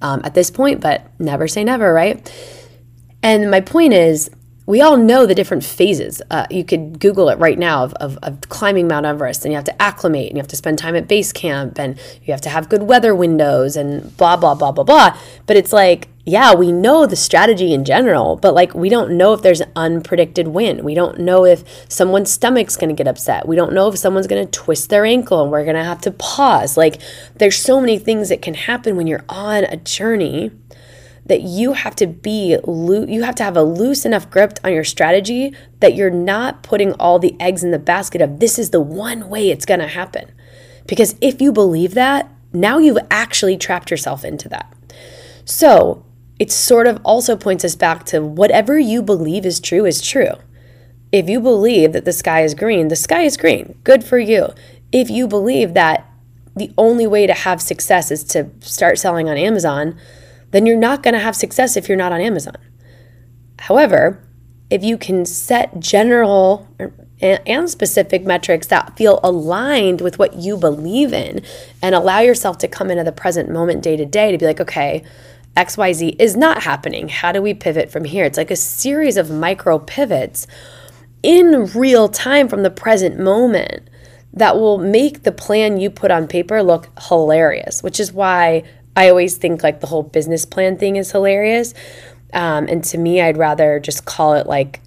um, 0.02 0.20
at 0.24 0.34
this 0.34 0.50
point. 0.50 0.80
But 0.80 1.06
never 1.18 1.48
say 1.48 1.64
never, 1.64 1.92
right? 1.92 2.32
And 3.22 3.50
my 3.50 3.60
point 3.60 3.92
is, 3.92 4.30
we 4.70 4.80
all 4.80 4.96
know 4.96 5.26
the 5.26 5.34
different 5.34 5.64
phases. 5.64 6.22
Uh, 6.30 6.46
you 6.48 6.62
could 6.62 7.00
Google 7.00 7.28
it 7.28 7.38
right 7.40 7.58
now 7.58 7.82
of, 7.82 7.92
of, 7.94 8.16
of, 8.22 8.40
climbing 8.42 8.86
Mount 8.86 9.04
Everest, 9.04 9.44
and 9.44 9.50
you 9.50 9.56
have 9.56 9.64
to 9.64 9.82
acclimate, 9.82 10.28
and 10.28 10.36
you 10.36 10.40
have 10.40 10.46
to 10.46 10.56
spend 10.56 10.78
time 10.78 10.94
at 10.94 11.08
base 11.08 11.32
camp, 11.32 11.76
and 11.76 11.98
you 12.22 12.32
have 12.32 12.40
to 12.42 12.48
have 12.48 12.68
good 12.68 12.84
weather 12.84 13.12
windows, 13.12 13.74
and 13.74 14.16
blah, 14.16 14.36
blah, 14.36 14.54
blah, 14.54 14.70
blah, 14.70 14.84
blah. 14.84 15.18
But 15.46 15.56
it's 15.56 15.72
like, 15.72 16.06
yeah, 16.24 16.54
we 16.54 16.70
know 16.70 17.04
the 17.04 17.16
strategy 17.16 17.74
in 17.74 17.84
general, 17.84 18.36
but 18.36 18.54
like 18.54 18.72
we 18.72 18.88
don't 18.88 19.10
know 19.16 19.32
if 19.32 19.42
there's 19.42 19.60
an 19.60 19.72
unpredicted 19.74 20.46
win. 20.46 20.84
We 20.84 20.94
don't 20.94 21.18
know 21.18 21.44
if 21.44 21.64
someone's 21.90 22.30
stomach's 22.30 22.76
to 22.90 22.94
get 22.94 23.08
upset. 23.08 23.48
We 23.48 23.56
don't 23.56 23.72
know 23.72 23.88
if 23.88 23.98
someone's 23.98 24.28
to 24.46 24.50
twist 24.52 24.90
their 24.90 25.04
ankle 25.04 25.42
and 25.42 25.50
we're 25.50 25.64
to 25.74 25.82
have 25.82 26.02
to 26.02 26.12
pause. 26.12 26.76
Like 26.76 27.00
there's 27.36 27.56
so 27.56 27.80
many 27.80 27.98
things 27.98 28.28
that 28.28 28.42
can 28.42 28.54
happen 28.54 28.96
when 28.96 29.08
you're 29.08 29.24
on 29.28 29.64
a 29.64 29.76
journey 29.76 30.52
that 31.30 31.42
you 31.42 31.74
have 31.74 31.94
to 31.94 32.08
be 32.08 32.58
you 32.66 33.22
have 33.22 33.36
to 33.36 33.44
have 33.44 33.56
a 33.56 33.62
loose 33.62 34.04
enough 34.04 34.28
grip 34.28 34.58
on 34.64 34.72
your 34.72 34.82
strategy 34.82 35.54
that 35.78 35.94
you're 35.94 36.10
not 36.10 36.64
putting 36.64 36.92
all 36.94 37.20
the 37.20 37.40
eggs 37.40 37.62
in 37.62 37.70
the 37.70 37.78
basket 37.78 38.20
of 38.20 38.40
this 38.40 38.58
is 38.58 38.70
the 38.70 38.80
one 38.80 39.28
way 39.28 39.48
it's 39.48 39.64
going 39.64 39.78
to 39.78 39.86
happen. 39.86 40.32
Because 40.88 41.14
if 41.20 41.40
you 41.40 41.52
believe 41.52 41.94
that, 41.94 42.28
now 42.52 42.78
you've 42.78 42.98
actually 43.12 43.56
trapped 43.56 43.92
yourself 43.92 44.24
into 44.24 44.48
that. 44.48 44.74
So, 45.44 46.04
it 46.40 46.50
sort 46.50 46.88
of 46.88 47.00
also 47.04 47.36
points 47.36 47.64
us 47.64 47.76
back 47.76 48.04
to 48.06 48.24
whatever 48.24 48.76
you 48.76 49.00
believe 49.00 49.46
is 49.46 49.60
true 49.60 49.86
is 49.86 50.02
true. 50.02 50.32
If 51.12 51.28
you 51.28 51.38
believe 51.38 51.92
that 51.92 52.04
the 52.04 52.12
sky 52.12 52.42
is 52.42 52.54
green, 52.54 52.88
the 52.88 52.96
sky 52.96 53.22
is 53.22 53.36
green. 53.36 53.78
Good 53.84 54.02
for 54.02 54.18
you. 54.18 54.48
If 54.90 55.10
you 55.10 55.28
believe 55.28 55.74
that 55.74 56.10
the 56.56 56.72
only 56.76 57.06
way 57.06 57.28
to 57.28 57.34
have 57.34 57.62
success 57.62 58.10
is 58.10 58.24
to 58.24 58.50
start 58.58 58.98
selling 58.98 59.28
on 59.28 59.36
Amazon, 59.36 59.96
then 60.50 60.66
you're 60.66 60.76
not 60.76 61.02
going 61.02 61.14
to 61.14 61.20
have 61.20 61.36
success 61.36 61.76
if 61.76 61.88
you're 61.88 61.96
not 61.98 62.12
on 62.12 62.20
Amazon. 62.20 62.56
However, 63.58 64.26
if 64.70 64.84
you 64.84 64.96
can 64.96 65.26
set 65.26 65.80
general 65.80 66.68
and 67.20 67.68
specific 67.68 68.24
metrics 68.24 68.68
that 68.68 68.96
feel 68.96 69.20
aligned 69.22 70.00
with 70.00 70.18
what 70.18 70.34
you 70.34 70.56
believe 70.56 71.12
in 71.12 71.42
and 71.82 71.94
allow 71.94 72.20
yourself 72.20 72.56
to 72.58 72.68
come 72.68 72.90
into 72.90 73.04
the 73.04 73.12
present 73.12 73.50
moment 73.50 73.82
day 73.82 73.96
to 73.96 74.06
day 74.06 74.32
to 74.32 74.38
be 74.38 74.46
like, 74.46 74.60
okay, 74.60 75.04
XYZ 75.56 76.16
is 76.18 76.36
not 76.36 76.62
happening. 76.62 77.08
How 77.08 77.32
do 77.32 77.42
we 77.42 77.52
pivot 77.52 77.90
from 77.90 78.04
here? 78.04 78.24
It's 78.24 78.38
like 78.38 78.50
a 78.50 78.56
series 78.56 79.16
of 79.16 79.30
micro 79.30 79.78
pivots 79.78 80.46
in 81.22 81.66
real 81.74 82.08
time 82.08 82.48
from 82.48 82.62
the 82.62 82.70
present 82.70 83.18
moment 83.18 83.90
that 84.32 84.56
will 84.56 84.78
make 84.78 85.24
the 85.24 85.32
plan 85.32 85.78
you 85.78 85.90
put 85.90 86.10
on 86.10 86.28
paper 86.28 86.62
look 86.62 86.88
hilarious, 87.08 87.82
which 87.82 87.98
is 87.98 88.12
why 88.12 88.62
I 89.00 89.08
always 89.08 89.38
think 89.38 89.62
like 89.62 89.80
the 89.80 89.86
whole 89.86 90.02
business 90.02 90.44
plan 90.44 90.76
thing 90.76 90.96
is 90.96 91.10
hilarious. 91.10 91.72
Um, 92.34 92.66
and 92.68 92.84
to 92.84 92.98
me, 92.98 93.22
I'd 93.22 93.38
rather 93.38 93.80
just 93.80 94.04
call 94.04 94.34
it 94.34 94.46
like 94.46 94.80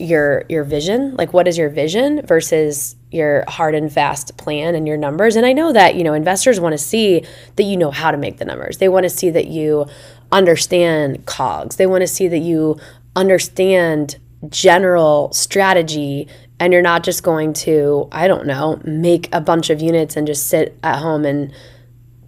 your 0.00 0.44
your 0.48 0.62
vision 0.62 1.16
like 1.16 1.32
what 1.32 1.48
is 1.48 1.58
your 1.58 1.68
vision 1.68 2.24
versus 2.24 2.94
your 3.10 3.42
hard 3.48 3.74
and 3.74 3.92
fast 3.92 4.38
plan 4.38 4.74
and 4.74 4.86
your 4.86 4.96
numbers. 4.96 5.34
And 5.36 5.44
i 5.44 5.52
know 5.52 5.72
that 5.72 5.96
you 5.96 6.04
know 6.04 6.14
investors 6.14 6.60
want 6.60 6.72
to 6.72 6.78
see 6.78 7.24
that 7.56 7.64
you 7.64 7.76
know 7.76 7.90
how 7.90 8.10
to 8.10 8.16
make 8.16 8.38
the 8.38 8.44
numbers. 8.46 8.78
They 8.78 8.88
want 8.88 9.04
to 9.04 9.10
see 9.10 9.28
that 9.30 9.48
you 9.48 9.86
understand 10.32 11.26
cogs. 11.26 11.76
They 11.76 11.86
want 11.86 12.02
to 12.02 12.06
see 12.06 12.28
that 12.28 12.38
you 12.38 12.78
understand 13.16 14.18
general 14.48 15.32
strategy 15.32 16.28
and 16.60 16.72
you're 16.72 16.80
not 16.80 17.02
just 17.02 17.24
going 17.24 17.52
to 17.52 18.08
i 18.12 18.28
don't 18.28 18.46
know 18.46 18.80
make 18.84 19.28
a 19.32 19.40
bunch 19.40 19.68
of 19.68 19.82
units 19.82 20.16
and 20.16 20.28
just 20.28 20.46
sit 20.46 20.78
at 20.84 21.00
home 21.00 21.24
and 21.24 21.52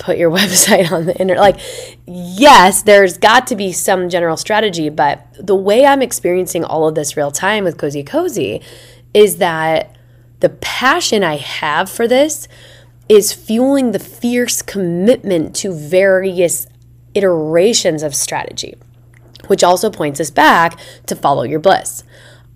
put 0.01 0.19
your 0.19 0.31
website 0.41 0.91
on 0.91 1.07
the 1.07 1.17
internet. 1.17 1.41
Like, 1.41 1.61
yes, 2.07 2.83
there's 2.83 3.17
got 3.17 3.47
to 3.47 3.55
be 3.55 3.71
some 3.71 4.09
general 4.09 4.37
strategy, 4.37 4.89
but 4.89 5.25
the 5.39 5.55
way 5.55 5.87
I'm 5.87 6.03
experiencing 6.03 6.65
all 6.65 6.89
of 6.89 6.97
this 6.97 7.17
real 7.17 7.31
time 7.31 7.63
with 7.63 7.77
kozēkozē 7.77 8.61
is 9.15 9.37
that 9.37 9.95
the 10.41 10.49
passion 10.49 11.23
I 11.23 11.37
have 11.37 11.89
for 11.89 12.09
this 12.09 12.49
is 13.09 13.33
fueling 13.33 13.93
the 13.93 13.99
fierce 13.99 14.63
commitment 14.63 15.55
to 15.57 15.73
various 15.73 16.67
iterations 17.15 18.03
of 18.03 18.15
strategy, 18.15 18.75
which 19.49 19.65
also 19.65 19.91
points 19.91 20.21
us 20.21 20.31
back 20.31 20.79
to 21.07 21.17
follow 21.17 21.43
your 21.43 21.59
bliss. 21.59 22.05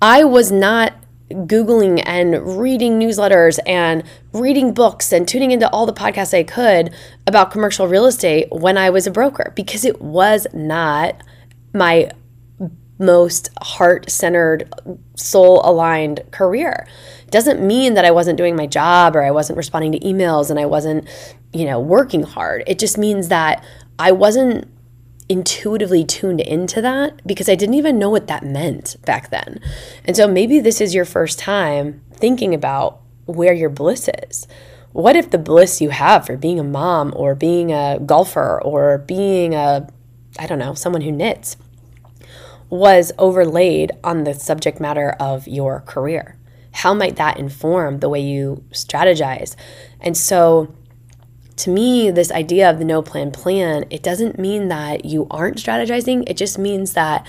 I 0.01 0.25
was 0.25 0.53
not 0.53 0.95
Googling 1.31 2.02
and 2.04 2.59
reading 2.61 2.99
newsletters 2.99 3.59
and 3.66 4.04
reading 4.33 4.75
books 4.75 5.12
and 5.12 5.26
tuning 5.26 5.52
into 5.52 5.69
all 5.71 5.87
the 5.87 5.93
podcasts 5.93 6.37
I 6.37 6.43
could 6.43 6.95
about 7.26 7.50
commercial 7.50 7.88
real 7.88 8.07
estate 8.07 8.49
when 8.50 8.76
I 8.76 8.90
was 8.90 9.07
a 9.07 9.11
broker 9.11 9.52
because 9.57 9.85
it 9.85 10.02
was 10.02 10.47
not 10.52 11.23
my 11.73 12.11
most 12.99 13.49
heart 13.61 14.11
centered, 14.11 14.73
soul 15.16 15.61
aligned 15.64 16.21
career. 16.31 16.87
Doesn't 17.31 17.66
mean 17.66 17.95
that 17.95 18.04
I 18.04 18.11
wasn't 18.11 18.38
doing 18.38 18.54
my 18.54 18.66
job 18.66 19.16
or 19.16 19.23
I 19.23 19.31
wasn't 19.31 19.57
responding 19.57 19.93
to 19.93 19.99
emails 20.00 20.50
and 20.50 20.61
I 20.61 20.66
wasn't, 20.66 21.09
you 21.52 21.64
know, 21.64 21.81
working 21.81 22.23
hard. 22.23 22.62
It 22.66 22.78
just 22.78 22.99
means 22.99 23.28
that 23.28 23.64
I 23.99 24.12
wasn't 24.12 24.71
intuitively 25.28 26.05
tuned 26.05 26.40
into 26.40 26.81
that 26.83 27.27
because 27.27 27.49
I 27.49 27.55
didn't 27.55 27.77
even 27.77 27.99
know 27.99 28.11
what 28.11 28.27
that 28.27 28.44
meant 28.44 28.96
back 29.05 29.31
then. 29.31 29.61
And 30.05 30.16
so 30.16 30.29
maybe 30.29 30.61
this 30.61 30.81
is 30.81 30.94
your 30.94 31.05
first 31.05 31.38
time 31.38 32.03
thinking 32.12 32.55
about 32.55 33.01
where 33.27 33.55
your 33.55 33.70
bliss 33.70 34.09
is. 34.29 34.46
What 34.92 35.16
if 35.16 35.31
the 35.31 35.38
bliss 35.38 35.81
you 35.81 35.90
have 35.90 36.27
for 36.27 36.37
being 36.37 36.61
a 36.61 36.64
mom 36.64 37.12
or 37.16 37.35
being 37.35 37.72
a 37.72 37.99
golfer 38.05 38.62
or 38.62 38.99
being 38.99 39.55
a, 39.55 39.88
I 40.38 40.46
don't 40.46 40.59
know, 40.59 40.75
someone 40.75 41.03
who 41.03 41.11
knits 41.11 41.57
was 42.70 43.12
overlaid 43.18 43.92
on 44.05 44.25
the 44.25 44.35
subject 44.35 44.79
matter 44.79 45.16
of 45.18 45.49
your 45.49 45.81
career? 45.81 46.38
How 46.72 46.92
might 46.92 47.16
that 47.16 47.38
inform 47.38 48.01
the 48.01 48.09
way 48.09 48.20
you 48.20 48.64
strategize? 48.70 49.57
And 50.01 50.16
so, 50.16 50.75
to 51.57 51.71
me, 51.71 52.11
this 52.11 52.33
idea 52.33 52.69
of 52.69 52.79
the 52.79 52.85
no 52.85 53.03
plan 53.03 53.31
plan, 53.31 53.85
it 53.90 54.03
doesn't 54.03 54.38
mean 54.38 54.69
that 54.69 55.05
you 55.05 55.27
aren't 55.31 55.57
strategizing. 55.57 56.25
It 56.27 56.37
just 56.37 56.59
means 56.59 56.95
that 56.95 57.27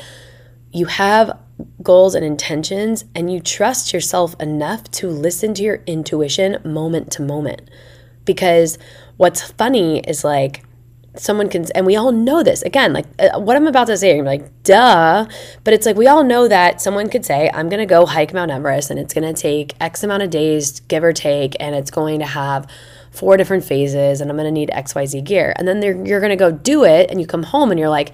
you 0.72 0.88
have 0.88 1.38
goals 1.82 2.16
and 2.16 2.26
intentions 2.26 3.06
and 3.14 3.32
you 3.32 3.40
trust 3.40 3.94
yourself 3.94 4.36
enough 4.42 4.90
to 4.92 5.08
listen 5.08 5.54
to 5.54 5.64
your 5.64 5.82
intuition 5.86 6.58
moment 6.66 7.12
to 7.14 7.22
moment. 7.22 7.70
Because 8.26 8.78
what's 9.18 9.52
funny 9.52 10.00
is 10.00 10.24
like, 10.24 10.64
someone 11.18 11.48
can 11.50 11.66
and 11.74 11.86
we 11.86 11.96
all 11.96 12.12
know 12.12 12.44
this 12.44 12.62
again 12.64 12.92
like 12.94 13.06
uh, 13.20 13.40
what 13.40 13.56
i'm 13.56 13.68
about 13.68 13.88
to 13.88 13.98
say 13.98 14.16
you're 14.16 14.26
like 14.26 14.64
duh 14.64 15.26
but 15.64 15.74
it's 15.74 15.86
like 15.86 15.96
we 15.96 16.08
all 16.08 16.24
know 16.24 16.48
that 16.48 16.82
someone 16.82 17.10
could 17.10 17.26
say 17.26 17.50
i'm 17.54 17.70
going 17.70 17.80
to 17.80 17.86
go 17.86 18.06
hike 18.06 18.34
mount 18.34 18.52
everest 18.52 18.90
and 18.90 19.00
it's 19.00 19.14
going 19.14 19.24
to 19.24 19.40
take 19.40 19.74
x 19.80 20.04
amount 20.04 20.22
of 20.22 20.30
days 20.30 20.82
give 20.82 21.04
or 21.04 21.14
take 21.14 21.56
and 21.60 21.74
it's 21.74 21.90
going 21.90 22.20
to 22.20 22.26
have 22.26 22.68
four 23.16 23.38
different 23.38 23.64
phases 23.64 24.22
and 24.22 24.30
I'm 24.30 24.38
going 24.38 24.46
to 24.46 24.52
need 24.52 24.70
XYZ 24.70 25.24
gear. 25.24 25.54
And 25.56 25.68
then 25.68 26.06
you're 26.06 26.20
going 26.20 26.32
to 26.32 26.36
go 26.36 26.52
do 26.52 26.84
it 26.84 27.10
and 27.10 27.20
you 27.20 27.28
come 27.28 27.44
home 27.44 27.72
and 27.72 27.80
you're 27.80 27.90
like, 27.90 28.12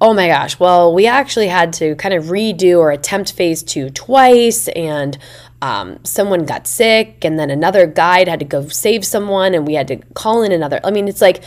oh 0.00 0.12
my 0.12 0.26
gosh, 0.26 0.58
well, 0.58 0.92
we 0.92 1.06
actually 1.06 1.46
had 1.46 1.72
to 1.74 1.94
kind 1.94 2.12
of 2.12 2.24
redo 2.24 2.78
or 2.78 2.90
attempt 2.90 3.32
phase 3.32 3.62
two 3.62 3.88
twice. 3.90 4.68
And 4.68 5.16
um, 5.62 6.04
someone 6.04 6.44
got 6.44 6.66
sick 6.66 7.24
and 7.24 7.38
then 7.38 7.50
another 7.50 7.86
guide 7.86 8.26
had 8.26 8.40
to 8.40 8.44
go 8.44 8.66
save 8.66 9.04
someone 9.04 9.54
and 9.54 9.66
we 9.66 9.74
had 9.74 9.86
to 9.88 9.96
call 10.14 10.42
in 10.42 10.50
another. 10.50 10.80
I 10.82 10.90
mean, 10.90 11.06
it's 11.06 11.20
like, 11.20 11.44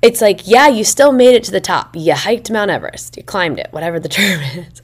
it's 0.00 0.20
like, 0.20 0.46
yeah, 0.48 0.68
you 0.68 0.82
still 0.84 1.12
made 1.12 1.34
it 1.34 1.44
to 1.44 1.50
the 1.50 1.60
top. 1.60 1.94
You 1.94 2.14
hiked 2.14 2.50
Mount 2.50 2.70
Everest, 2.70 3.16
you 3.16 3.22
climbed 3.22 3.58
it, 3.58 3.68
whatever 3.70 4.00
the 4.00 4.08
term 4.08 4.40
is. 4.40 4.80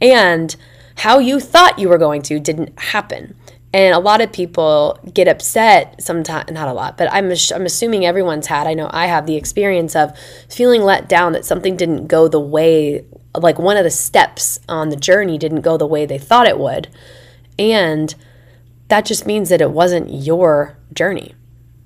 And 0.00 0.54
how 0.98 1.18
you 1.18 1.40
thought 1.40 1.78
you 1.78 1.88
were 1.88 1.98
going 1.98 2.22
to 2.22 2.38
didn't 2.38 2.78
happen. 2.78 3.34
And 3.72 3.94
a 3.94 4.00
lot 4.00 4.20
of 4.20 4.32
people 4.32 4.98
get 5.14 5.28
upset 5.28 6.02
sometimes, 6.02 6.50
not 6.50 6.66
a 6.66 6.72
lot, 6.72 6.98
but 6.98 7.10
I'm, 7.12 7.30
I'm 7.54 7.66
assuming 7.66 8.04
everyone's 8.04 8.48
had, 8.48 8.66
I 8.66 8.74
know 8.74 8.90
I 8.92 9.06
have 9.06 9.26
the 9.26 9.36
experience 9.36 9.94
of 9.94 10.16
feeling 10.48 10.82
let 10.82 11.08
down 11.08 11.32
that 11.32 11.44
something 11.44 11.76
didn't 11.76 12.08
go 12.08 12.26
the 12.26 12.40
way, 12.40 13.04
like 13.36 13.60
one 13.60 13.76
of 13.76 13.84
the 13.84 13.90
steps 13.90 14.58
on 14.68 14.88
the 14.88 14.96
journey 14.96 15.38
didn't 15.38 15.60
go 15.60 15.76
the 15.76 15.86
way 15.86 16.04
they 16.04 16.18
thought 16.18 16.48
it 16.48 16.58
would. 16.58 16.88
And 17.60 18.12
that 18.88 19.04
just 19.04 19.24
means 19.24 19.50
that 19.50 19.60
it 19.60 19.70
wasn't 19.70 20.12
your 20.12 20.76
journey. 20.92 21.34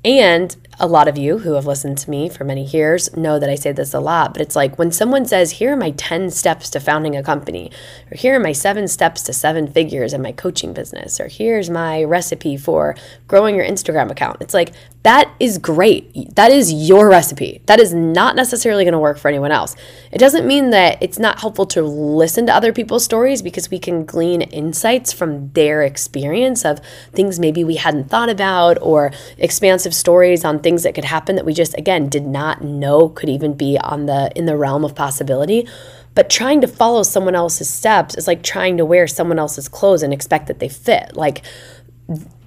And 0.06 0.56
a 0.78 0.86
lot 0.86 1.08
of 1.08 1.16
you 1.16 1.38
who 1.38 1.54
have 1.54 1.66
listened 1.66 1.98
to 1.98 2.10
me 2.10 2.28
for 2.28 2.44
many 2.44 2.64
years 2.64 3.14
know 3.16 3.38
that 3.38 3.50
I 3.50 3.54
say 3.54 3.72
this 3.72 3.94
a 3.94 4.00
lot, 4.00 4.32
but 4.32 4.42
it's 4.42 4.56
like 4.56 4.78
when 4.78 4.92
someone 4.92 5.24
says, 5.26 5.52
Here 5.52 5.72
are 5.72 5.76
my 5.76 5.90
10 5.92 6.30
steps 6.30 6.70
to 6.70 6.80
founding 6.80 7.16
a 7.16 7.22
company, 7.22 7.70
or 8.10 8.16
here 8.16 8.36
are 8.36 8.40
my 8.40 8.52
seven 8.52 8.88
steps 8.88 9.22
to 9.22 9.32
seven 9.32 9.66
figures 9.66 10.12
in 10.12 10.22
my 10.22 10.32
coaching 10.32 10.72
business, 10.72 11.20
or 11.20 11.28
here's 11.28 11.70
my 11.70 12.02
recipe 12.04 12.56
for 12.56 12.96
growing 13.28 13.54
your 13.54 13.64
Instagram 13.64 14.10
account. 14.10 14.38
It's 14.40 14.54
like, 14.54 14.72
that 15.04 15.30
is 15.38 15.58
great. 15.58 16.34
That 16.34 16.50
is 16.50 16.72
your 16.72 17.10
recipe. 17.10 17.60
That 17.66 17.78
is 17.78 17.92
not 17.92 18.36
necessarily 18.36 18.84
going 18.84 18.92
to 18.92 18.98
work 18.98 19.18
for 19.18 19.28
anyone 19.28 19.52
else. 19.52 19.76
It 20.10 20.16
doesn't 20.16 20.46
mean 20.46 20.70
that 20.70 20.96
it's 21.02 21.18
not 21.18 21.40
helpful 21.40 21.66
to 21.66 21.82
listen 21.82 22.46
to 22.46 22.54
other 22.54 22.72
people's 22.72 23.04
stories 23.04 23.42
because 23.42 23.70
we 23.70 23.78
can 23.78 24.06
glean 24.06 24.40
insights 24.40 25.12
from 25.12 25.52
their 25.52 25.82
experience 25.82 26.64
of 26.64 26.80
things 27.12 27.38
maybe 27.38 27.64
we 27.64 27.76
hadn't 27.76 28.08
thought 28.08 28.30
about 28.30 28.78
or 28.80 29.12
expansive 29.36 29.94
stories 29.94 30.42
on 30.42 30.60
things 30.64 30.82
that 30.82 30.96
could 30.96 31.04
happen 31.04 31.36
that 31.36 31.44
we 31.44 31.54
just 31.54 31.78
again 31.78 32.08
did 32.08 32.26
not 32.26 32.64
know 32.64 33.08
could 33.10 33.28
even 33.28 33.54
be 33.54 33.78
on 33.78 34.06
the 34.06 34.32
in 34.34 34.46
the 34.46 34.56
realm 34.56 34.84
of 34.84 34.96
possibility. 34.96 35.68
But 36.16 36.30
trying 36.30 36.60
to 36.60 36.66
follow 36.66 37.04
someone 37.04 37.36
else's 37.36 37.68
steps 37.68 38.16
is 38.16 38.26
like 38.26 38.42
trying 38.42 38.76
to 38.78 38.84
wear 38.84 39.06
someone 39.06 39.38
else's 39.38 39.68
clothes 39.68 40.02
and 40.02 40.12
expect 40.12 40.48
that 40.48 40.58
they 40.58 40.68
fit. 40.68 41.14
Like 41.14 41.42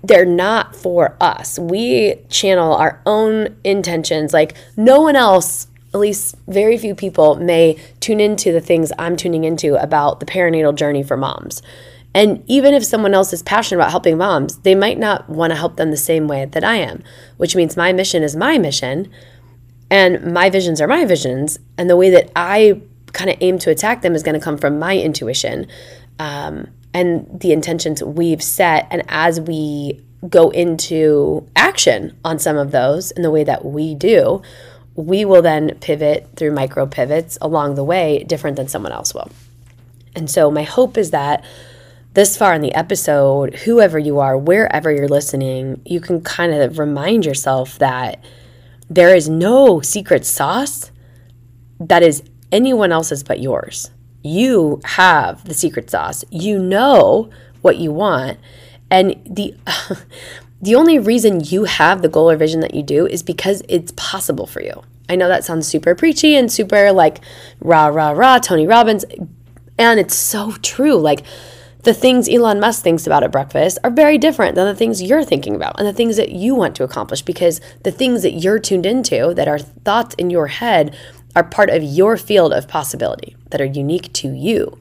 they're 0.04 0.26
not 0.26 0.76
for 0.76 1.16
us. 1.22 1.60
We 1.60 2.16
channel 2.30 2.74
our 2.74 3.02
own 3.06 3.58
intentions. 3.64 4.34
Like 4.34 4.56
no 4.76 5.02
one 5.02 5.16
else 5.16 5.68
at 5.94 6.00
least 6.00 6.36
very 6.48 6.78
few 6.78 6.94
people 6.96 7.36
may 7.36 7.78
tune 8.00 8.20
into 8.20 8.52
the 8.52 8.62
things 8.62 8.92
I'm 9.00 9.16
tuning 9.16 9.44
into 9.44 9.82
about 9.82 10.20
the 10.20 10.26
perinatal 10.26 10.76
journey 10.76 11.04
for 11.04 11.18
moms. 11.18 11.62
And 12.14 12.44
even 12.48 12.74
if 12.74 12.84
someone 12.84 13.14
else 13.14 13.34
is 13.34 13.44
passionate 13.44 13.80
about 13.80 13.92
helping 13.92 14.18
moms, 14.18 14.58
they 14.60 14.76
might 14.76 14.98
not 14.98 15.30
want 15.30 15.52
to 15.52 15.56
help 15.56 15.76
them 15.76 15.92
the 15.92 15.98
same 15.98 16.28
way 16.28 16.46
that 16.46 16.64
I 16.64 16.78
am, 16.78 17.04
which 17.38 17.56
means 17.56 17.78
my 17.78 17.94
mission 17.94 18.24
is 18.24 18.36
my 18.36 18.58
mission 18.58 19.12
and 19.90 20.34
my 20.34 20.50
visions 20.50 20.82
are 20.82 20.88
my 20.88 21.06
visions. 21.06 21.60
And 21.78 21.90
the 21.90 21.98
way 21.98 22.10
that 22.10 22.32
I 22.36 22.82
kind 23.14 23.30
of 23.30 23.38
aim 23.42 23.60
to 23.60 23.70
attack 23.70 24.02
them 24.02 24.16
is 24.16 24.24
going 24.24 24.40
to 24.40 24.44
come 24.44 24.58
from 24.58 24.80
my 24.80 24.98
intuition 24.98 25.68
um, 26.20 26.68
and 26.94 27.40
the 27.40 27.52
intentions 27.52 28.04
we've 28.04 28.44
set. 28.44 28.88
And 28.90 29.04
as 29.08 29.40
we 29.40 30.02
go 30.28 30.50
into 30.50 31.48
action 31.56 32.18
on 32.26 32.40
some 32.40 32.58
of 32.58 32.72
those 32.72 33.12
in 33.12 33.22
the 33.22 33.32
way 33.32 33.44
that 33.44 33.64
we 33.64 33.96
do, 33.96 34.42
we 34.96 35.24
will 35.26 35.42
then 35.44 35.78
pivot 35.80 36.28
through 36.36 36.52
micro 36.52 36.86
pivots 36.88 37.38
along 37.40 37.76
the 37.76 37.84
way, 37.84 38.24
different 38.24 38.58
than 38.58 38.68
someone 38.68 38.92
else 38.92 39.14
will. 39.14 39.30
And 40.16 40.30
so, 40.30 40.50
my 40.50 40.64
hope 40.64 40.98
is 40.98 41.12
that 41.12 41.46
this 42.18 42.36
far 42.36 42.56
in 42.56 42.62
the 42.62 42.74
episode, 42.74 43.54
whoever 43.58 44.00
you 44.00 44.18
are, 44.18 44.36
wherever 44.36 44.92
you're 44.92 45.08
listening, 45.08 45.80
you 45.86 46.02
can 46.02 46.20
kind 46.20 46.52
of 46.52 46.80
remind 46.80 47.24
yourself 47.24 47.78
that 47.78 48.20
there 48.90 49.16
is 49.16 49.30
no 49.30 49.82
secret 49.82 50.26
sauce 50.26 50.92
that 51.80 52.02
is 52.02 52.24
anyone 52.52 52.92
else's 52.92 53.24
but 53.24 53.40
yours. 53.40 53.92
You 54.24 54.82
have 54.84 55.46
the 55.46 55.54
secret 55.54 55.92
sauce. 55.92 56.26
You 56.32 56.58
know 56.58 57.30
what 57.62 57.78
you 57.78 57.92
want. 57.92 58.40
And 58.90 59.22
the 59.24 59.54
the 60.60 60.74
only 60.74 60.98
reason 60.98 61.42
you 61.44 61.66
have 61.66 62.02
the 62.02 62.10
goal 62.10 62.32
or 62.32 62.36
vision 62.36 62.62
that 62.62 62.74
you 62.74 62.82
do 62.82 63.06
is 63.06 63.22
because 63.22 63.62
it's 63.70 63.94
possible 63.96 64.48
for 64.48 64.64
you. 64.64 64.82
I 65.08 65.18
know 65.18 65.28
that 65.28 65.46
sounds 65.46 65.68
super 65.68 65.94
preachy 65.94 66.36
and 66.36 66.52
super 66.52 66.92
like 66.92 67.20
rah 67.60 67.86
rah 67.86 68.10
rah 68.10 68.40
Tony 68.40 68.66
Robbins 68.66 69.06
and 69.78 70.00
it's 70.00 70.16
so 70.16 70.54
true. 70.64 70.96
Like 70.96 71.24
the 71.88 71.94
things 71.94 72.28
Elon 72.28 72.60
Musk 72.60 72.84
thinks 72.84 73.08
about 73.08 73.24
at 73.24 73.32
breakfast 73.32 73.80
are 73.82 73.90
very 73.90 74.18
different 74.18 74.56
than 74.56 74.66
the 74.66 74.76
things 74.76 75.02
you're 75.02 75.24
thinking 75.24 75.56
about 75.56 75.80
and 75.80 75.88
the 75.88 75.94
things 75.94 76.18
that 76.18 76.34
you 76.34 76.54
want 76.54 76.76
to 76.76 76.84
accomplish 76.84 77.22
because 77.22 77.62
the 77.84 77.94
things 77.94 78.24
that 78.24 78.34
you're 78.34 78.60
tuned 78.60 78.86
into 78.86 79.34
that 79.34 79.48
are 79.48 79.58
thoughts 79.58 80.14
in 80.16 80.30
your 80.30 80.48
head 80.48 80.94
are 81.34 81.46
part 81.46 81.70
of 81.70 81.82
your 81.82 82.18
field 82.18 82.52
of 82.52 82.68
possibility 82.68 83.38
that 83.52 83.62
are 83.62 83.66
unique 83.66 84.12
to 84.12 84.34
you. 84.34 84.78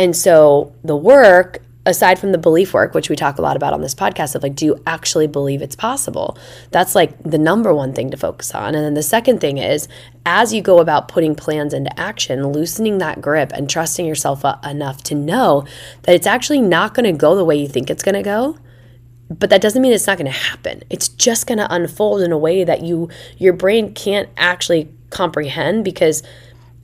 And 0.00 0.16
so 0.16 0.74
the 0.82 0.96
work 0.96 1.62
aside 1.88 2.18
from 2.18 2.32
the 2.32 2.38
belief 2.38 2.74
work, 2.74 2.94
which 2.94 3.08
we 3.08 3.16
talk 3.16 3.38
a 3.38 3.42
lot 3.42 3.56
about 3.56 3.72
on 3.72 3.80
this 3.80 3.94
podcast, 3.94 4.34
of 4.34 4.42
like, 4.42 4.54
do 4.54 4.66
you 4.66 4.82
actually 4.86 5.26
believe 5.26 5.62
it's 5.62 5.74
possible? 5.74 6.38
That's 6.70 6.94
like 6.94 7.20
the 7.22 7.38
number 7.38 7.74
one 7.74 7.92
thing 7.92 8.10
to 8.10 8.16
focus 8.16 8.54
on. 8.54 8.74
And 8.74 8.84
then 8.84 8.94
the 8.94 9.02
second 9.02 9.40
thing 9.40 9.58
is, 9.58 9.88
as 10.26 10.52
you 10.52 10.62
go 10.62 10.78
about 10.78 11.08
putting 11.08 11.34
plans 11.34 11.72
into 11.72 11.98
action, 11.98 12.52
loosening 12.52 12.98
that 12.98 13.20
grip 13.20 13.52
and 13.52 13.68
trusting 13.68 14.06
yourself 14.06 14.44
enough 14.64 15.02
to 15.04 15.14
know 15.14 15.64
that 16.02 16.14
it's 16.14 16.26
actually 16.26 16.60
not 16.60 16.94
going 16.94 17.10
to 17.10 17.18
go 17.18 17.34
the 17.34 17.44
way 17.44 17.56
you 17.56 17.68
think 17.68 17.90
it's 17.90 18.02
going 18.02 18.14
to 18.14 18.22
go 18.22 18.56
but 19.30 19.50
that 19.50 19.60
doesn't 19.60 19.82
mean 19.82 19.92
it's 19.92 20.06
not 20.06 20.16
going 20.16 20.30
to 20.30 20.38
happen 20.38 20.82
it's 20.90 21.08
just 21.08 21.46
going 21.46 21.58
to 21.58 21.72
unfold 21.72 22.22
in 22.22 22.32
a 22.32 22.38
way 22.38 22.64
that 22.64 22.82
you 22.82 23.08
your 23.36 23.52
brain 23.52 23.92
can't 23.92 24.28
actually 24.36 24.90
comprehend 25.10 25.84
because 25.84 26.22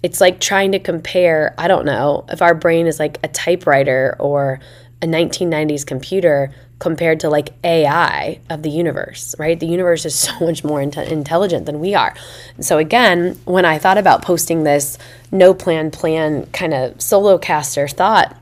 it's 0.02 0.20
like 0.20 0.40
trying 0.40 0.72
to 0.72 0.78
compare 0.78 1.54
i 1.58 1.66
don't 1.66 1.86
know 1.86 2.24
if 2.28 2.42
our 2.42 2.54
brain 2.54 2.86
is 2.86 2.98
like 2.98 3.18
a 3.22 3.28
typewriter 3.28 4.16
or 4.18 4.60
a 5.02 5.06
1990s 5.06 5.86
computer 5.86 6.52
compared 6.78 7.20
to 7.20 7.30
like 7.30 7.50
AI 7.62 8.40
of 8.50 8.62
the 8.62 8.70
universe, 8.70 9.34
right? 9.38 9.58
The 9.58 9.66
universe 9.66 10.04
is 10.04 10.14
so 10.18 10.38
much 10.40 10.64
more 10.64 10.80
in- 10.80 10.98
intelligent 10.98 11.66
than 11.66 11.80
we 11.80 11.94
are. 11.94 12.14
So, 12.60 12.78
again, 12.78 13.38
when 13.44 13.64
I 13.64 13.78
thought 13.78 13.98
about 13.98 14.22
posting 14.22 14.64
this 14.64 14.98
no 15.30 15.54
plan 15.54 15.90
plan 15.90 16.46
kind 16.46 16.74
of 16.74 17.00
solo 17.00 17.38
caster 17.38 17.88
thought 17.88 18.36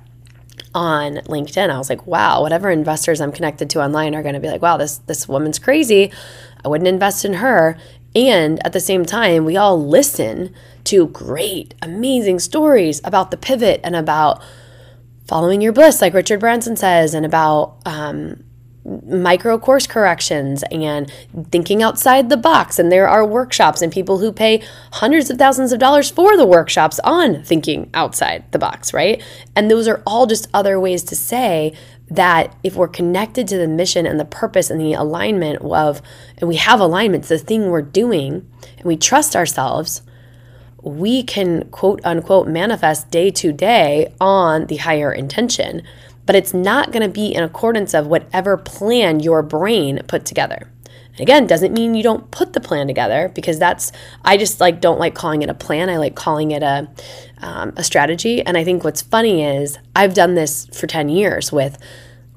on 0.75 1.17
LinkedIn, 1.17 1.71
I 1.71 1.79
was 1.79 1.91
like, 1.91 2.07
wow, 2.07 2.43
whatever 2.43 2.71
investors 2.71 3.21
I'm 3.21 3.33
connected 3.33 3.69
to 3.71 3.83
online 3.83 4.15
are 4.15 4.23
going 4.23 4.35
to 4.35 4.41
be 4.41 4.49
like, 4.49 4.63
wow, 4.63 4.77
this, 4.77 4.99
this 4.99 5.29
woman's 5.29 5.59
crazy. 5.59 6.11
I 6.65 6.69
wouldn't 6.69 6.89
invest 6.89 7.25
in 7.25 7.35
her. 7.35 7.77
And 8.15 8.65
at 8.67 8.73
the 8.73 8.81
same 8.81 9.05
time, 9.05 9.45
we 9.45 9.57
all 9.57 9.83
listen 9.83 10.55
to 10.85 11.09
great, 11.09 11.75
amazing 11.81 12.41
stories 12.41 13.01
about 13.05 13.31
the 13.31 13.37
pivot 13.37 13.81
and 13.85 13.97
about 13.97 14.43
following 15.27 15.61
your 15.61 15.73
bliss, 15.73 16.01
like 16.01 16.15
Richard 16.15 16.41
Branson 16.41 16.77
says, 16.77 17.15
and 17.15 17.25
about 17.25 17.77
um, 17.87 18.45
micro 18.85 19.59
course 19.59 19.87
corrections 19.87 20.65
and 20.73 21.11
thinking 21.51 21.83
outside 21.83 22.29
the 22.29 22.37
box. 22.37 22.79
And 22.79 22.91
there 22.91 23.09
are 23.09 23.25
workshops 23.25 23.81
and 23.81 23.93
people 23.93 24.19
who 24.19 24.33
pay 24.33 24.63
hundreds 24.93 25.31
of 25.31 25.39
thousands 25.39 25.73
of 25.73 25.79
dollars 25.79 26.11
for 26.11 26.37
the 26.37 26.47
workshops 26.47 26.99
on 27.05 27.43
thinking 27.45 27.91
outside 27.95 28.51
the 28.51 28.59
box, 28.59 28.93
right? 28.93 29.23
And 29.55 29.71
those 29.71 29.87
are 29.87 30.03
all 30.07 30.27
just 30.27 30.49
other 30.53 30.81
ways 30.81 31.05
to 31.05 31.17
say 31.17 31.75
that 32.11 32.55
if 32.63 32.75
we're 32.75 32.89
connected 32.89 33.49
to 33.49 33.57
the 33.57 33.69
mission 33.69 34.05
and 34.05 34.19
the 34.21 34.25
purpose 34.25 34.69
and 34.69 34.81
the 34.81 34.93
alignment 34.93 35.63
of, 35.63 36.03
and 36.39 36.49
we 36.49 36.57
have 36.57 36.81
alignments, 36.81 37.29
the 37.29 37.39
thing 37.39 37.71
we're 37.71 37.83
doing, 37.83 38.51
and 38.77 38.85
we 38.85 38.97
trust 38.97 39.37
ourselves 39.37 40.03
we 40.83 41.23
can 41.23 41.69
quote 41.71 42.01
unquote 42.05 42.49
manifest 42.49 43.11
day 43.11 43.31
to 43.31 43.53
day 43.53 44.13
on 44.21 44.67
the 44.67 44.77
higher 44.77 45.13
intention, 45.13 45.83
but 46.27 46.37
it's 46.37 46.53
not 46.53 46.93
going 46.93 47.03
to 47.03 47.13
be 47.13 47.35
in 47.35 47.43
accordance 47.43 47.95
of 47.95 48.07
whatever 48.07 48.57
plan 48.57 49.21
your 49.21 49.43
brain 49.43 50.03
put 50.07 50.25
together. 50.25 50.69
And 51.13 51.21
again, 51.21 51.47
doesn't 51.47 51.75
mean 51.75 51.95
you 51.95 52.03
don't 52.03 52.31
put 52.31 52.55
the 52.55 52.61
plan 52.61 52.87
together 52.87 53.31
because 53.35 53.59
that's 53.59 53.93
I 54.25 54.37
just 54.37 54.61
like 54.61 54.81
don't 54.81 54.99
like 54.99 55.15
calling 55.15 55.43
it 55.43 55.51
a 55.51 55.55
plan. 55.55 55.91
I 55.91 55.99
like 55.99 56.15
calling 56.15 56.51
it 56.53 56.63
a 56.63 56.89
um, 57.39 57.73
a 57.77 57.85
strategy. 57.85 58.41
And 58.43 58.57
I 58.57 58.65
think 58.65 58.83
what's 58.83 59.03
funny 59.03 59.45
is 59.45 59.79
I've 59.95 60.15
done 60.15 60.35
this 60.35 60.67
for 60.67 60.87
ten 60.87 61.09
years 61.09 61.53
with 61.53 61.79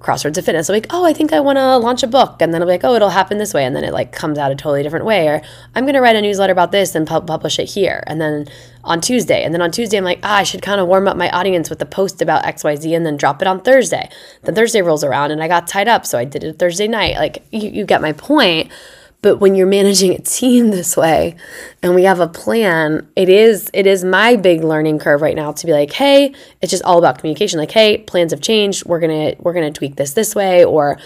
Crossroads 0.05 0.37
of 0.37 0.45
Fitness. 0.45 0.69
I'm 0.69 0.75
like, 0.75 0.85
oh, 0.91 1.03
I 1.03 1.13
think 1.13 1.33
I 1.33 1.39
want 1.39 1.57
to 1.57 1.77
launch 1.77 2.03
a 2.03 2.07
book. 2.07 2.39
And 2.39 2.53
then 2.53 2.61
I'll 2.61 2.67
be 2.67 2.73
like, 2.73 2.83
oh, 2.83 2.93
it'll 2.93 3.09
happen 3.09 3.39
this 3.39 3.55
way. 3.55 3.65
And 3.65 3.75
then 3.75 3.83
it 3.83 3.91
like 3.91 4.11
comes 4.11 4.37
out 4.37 4.51
a 4.51 4.55
totally 4.55 4.83
different 4.83 5.03
way. 5.03 5.27
Or 5.27 5.41
I'm 5.73 5.83
going 5.85 5.95
to 5.95 5.99
write 5.99 6.15
a 6.15 6.21
newsletter 6.21 6.53
about 6.53 6.71
this 6.71 6.93
and 6.93 7.07
pu- 7.07 7.21
publish 7.21 7.57
it 7.57 7.65
here. 7.65 8.03
And 8.05 8.21
then 8.21 8.47
on 8.83 9.01
Tuesday. 9.01 9.43
And 9.43 9.51
then 9.51 9.63
on 9.63 9.71
Tuesday, 9.71 9.97
I'm 9.97 10.03
like, 10.03 10.19
ah, 10.21 10.35
I 10.35 10.43
should 10.43 10.61
kind 10.61 10.79
of 10.79 10.87
warm 10.87 11.07
up 11.07 11.17
my 11.17 11.31
audience 11.31 11.71
with 11.71 11.81
a 11.81 11.87
post 11.87 12.21
about 12.21 12.43
XYZ 12.43 12.95
and 12.95 13.03
then 13.03 13.17
drop 13.17 13.41
it 13.41 13.47
on 13.47 13.61
Thursday. 13.61 14.07
Then 14.43 14.53
Thursday 14.53 14.83
rolls 14.83 15.03
around 15.03 15.31
and 15.31 15.41
I 15.41 15.47
got 15.47 15.65
tied 15.65 15.87
up. 15.87 16.05
So 16.05 16.19
I 16.19 16.25
did 16.25 16.43
it 16.43 16.59
Thursday 16.59 16.87
night. 16.87 17.15
Like, 17.15 17.43
you, 17.51 17.67
you 17.71 17.83
get 17.83 17.99
my 17.99 18.13
point. 18.13 18.71
But 19.21 19.37
when 19.37 19.55
you're 19.55 19.67
managing 19.67 20.13
a 20.13 20.19
team 20.19 20.69
this 20.71 20.95
way 20.95 21.35
and 21.81 21.95
we 21.95 22.03
have 22.03 22.19
a 22.19 22.27
plan, 22.27 23.07
it 23.15 23.29
is 23.29 23.69
it 23.73 23.87
is 23.87 24.03
my 24.03 24.35
big 24.35 24.63
learning 24.63 24.99
curve 24.99 25.21
right 25.21 25.35
now 25.35 25.51
to 25.51 25.65
be 25.65 25.73
like, 25.73 25.91
"Hey, 25.91 26.33
it's 26.61 26.71
just 26.71 26.83
all 26.83 26.97
about 26.97 27.19
communication. 27.19 27.59
Like, 27.59 27.71
hey, 27.71 27.99
plans 27.99 28.31
have 28.31 28.41
changed. 28.41 28.85
We're 28.85 28.99
going 28.99 29.35
to 29.35 29.41
we're 29.41 29.53
going 29.53 29.71
to 29.71 29.77
tweak 29.77 29.95
this 29.95 30.13
this 30.13 30.35
way 30.35 30.63
or 30.63 30.97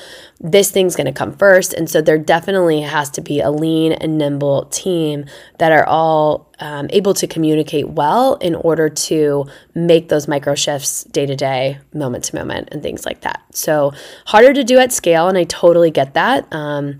this 0.41 0.71
thing's 0.71 0.95
going 0.95 1.05
to 1.05 1.11
come 1.11 1.33
first. 1.33 1.73
And 1.73 1.89
so 1.89 2.01
there 2.01 2.17
definitely 2.17 2.81
has 2.81 3.09
to 3.11 3.21
be 3.21 3.41
a 3.41 3.51
lean 3.51 3.91
and 3.91 4.17
nimble 4.17 4.65
team 4.65 5.25
that 5.57 5.71
are 5.71 5.85
all 5.85 6.49
um, 6.59 6.87
able 6.91 7.13
to 7.15 7.27
communicate 7.27 7.89
well 7.89 8.35
in 8.35 8.55
order 8.55 8.89
to 8.89 9.45
make 9.75 10.09
those 10.09 10.27
micro 10.27 10.55
shifts 10.55 11.03
day 11.05 11.25
to 11.25 11.35
day, 11.35 11.79
moment 11.93 12.25
to 12.25 12.35
moment, 12.35 12.69
and 12.71 12.81
things 12.81 13.05
like 13.05 13.21
that. 13.21 13.43
So 13.53 13.93
harder 14.25 14.53
to 14.53 14.63
do 14.63 14.77
at 14.79 14.91
scale, 14.93 15.27
and 15.27 15.37
I 15.37 15.43
totally 15.43 15.91
get 15.91 16.13
that. 16.13 16.51
Um, 16.53 16.97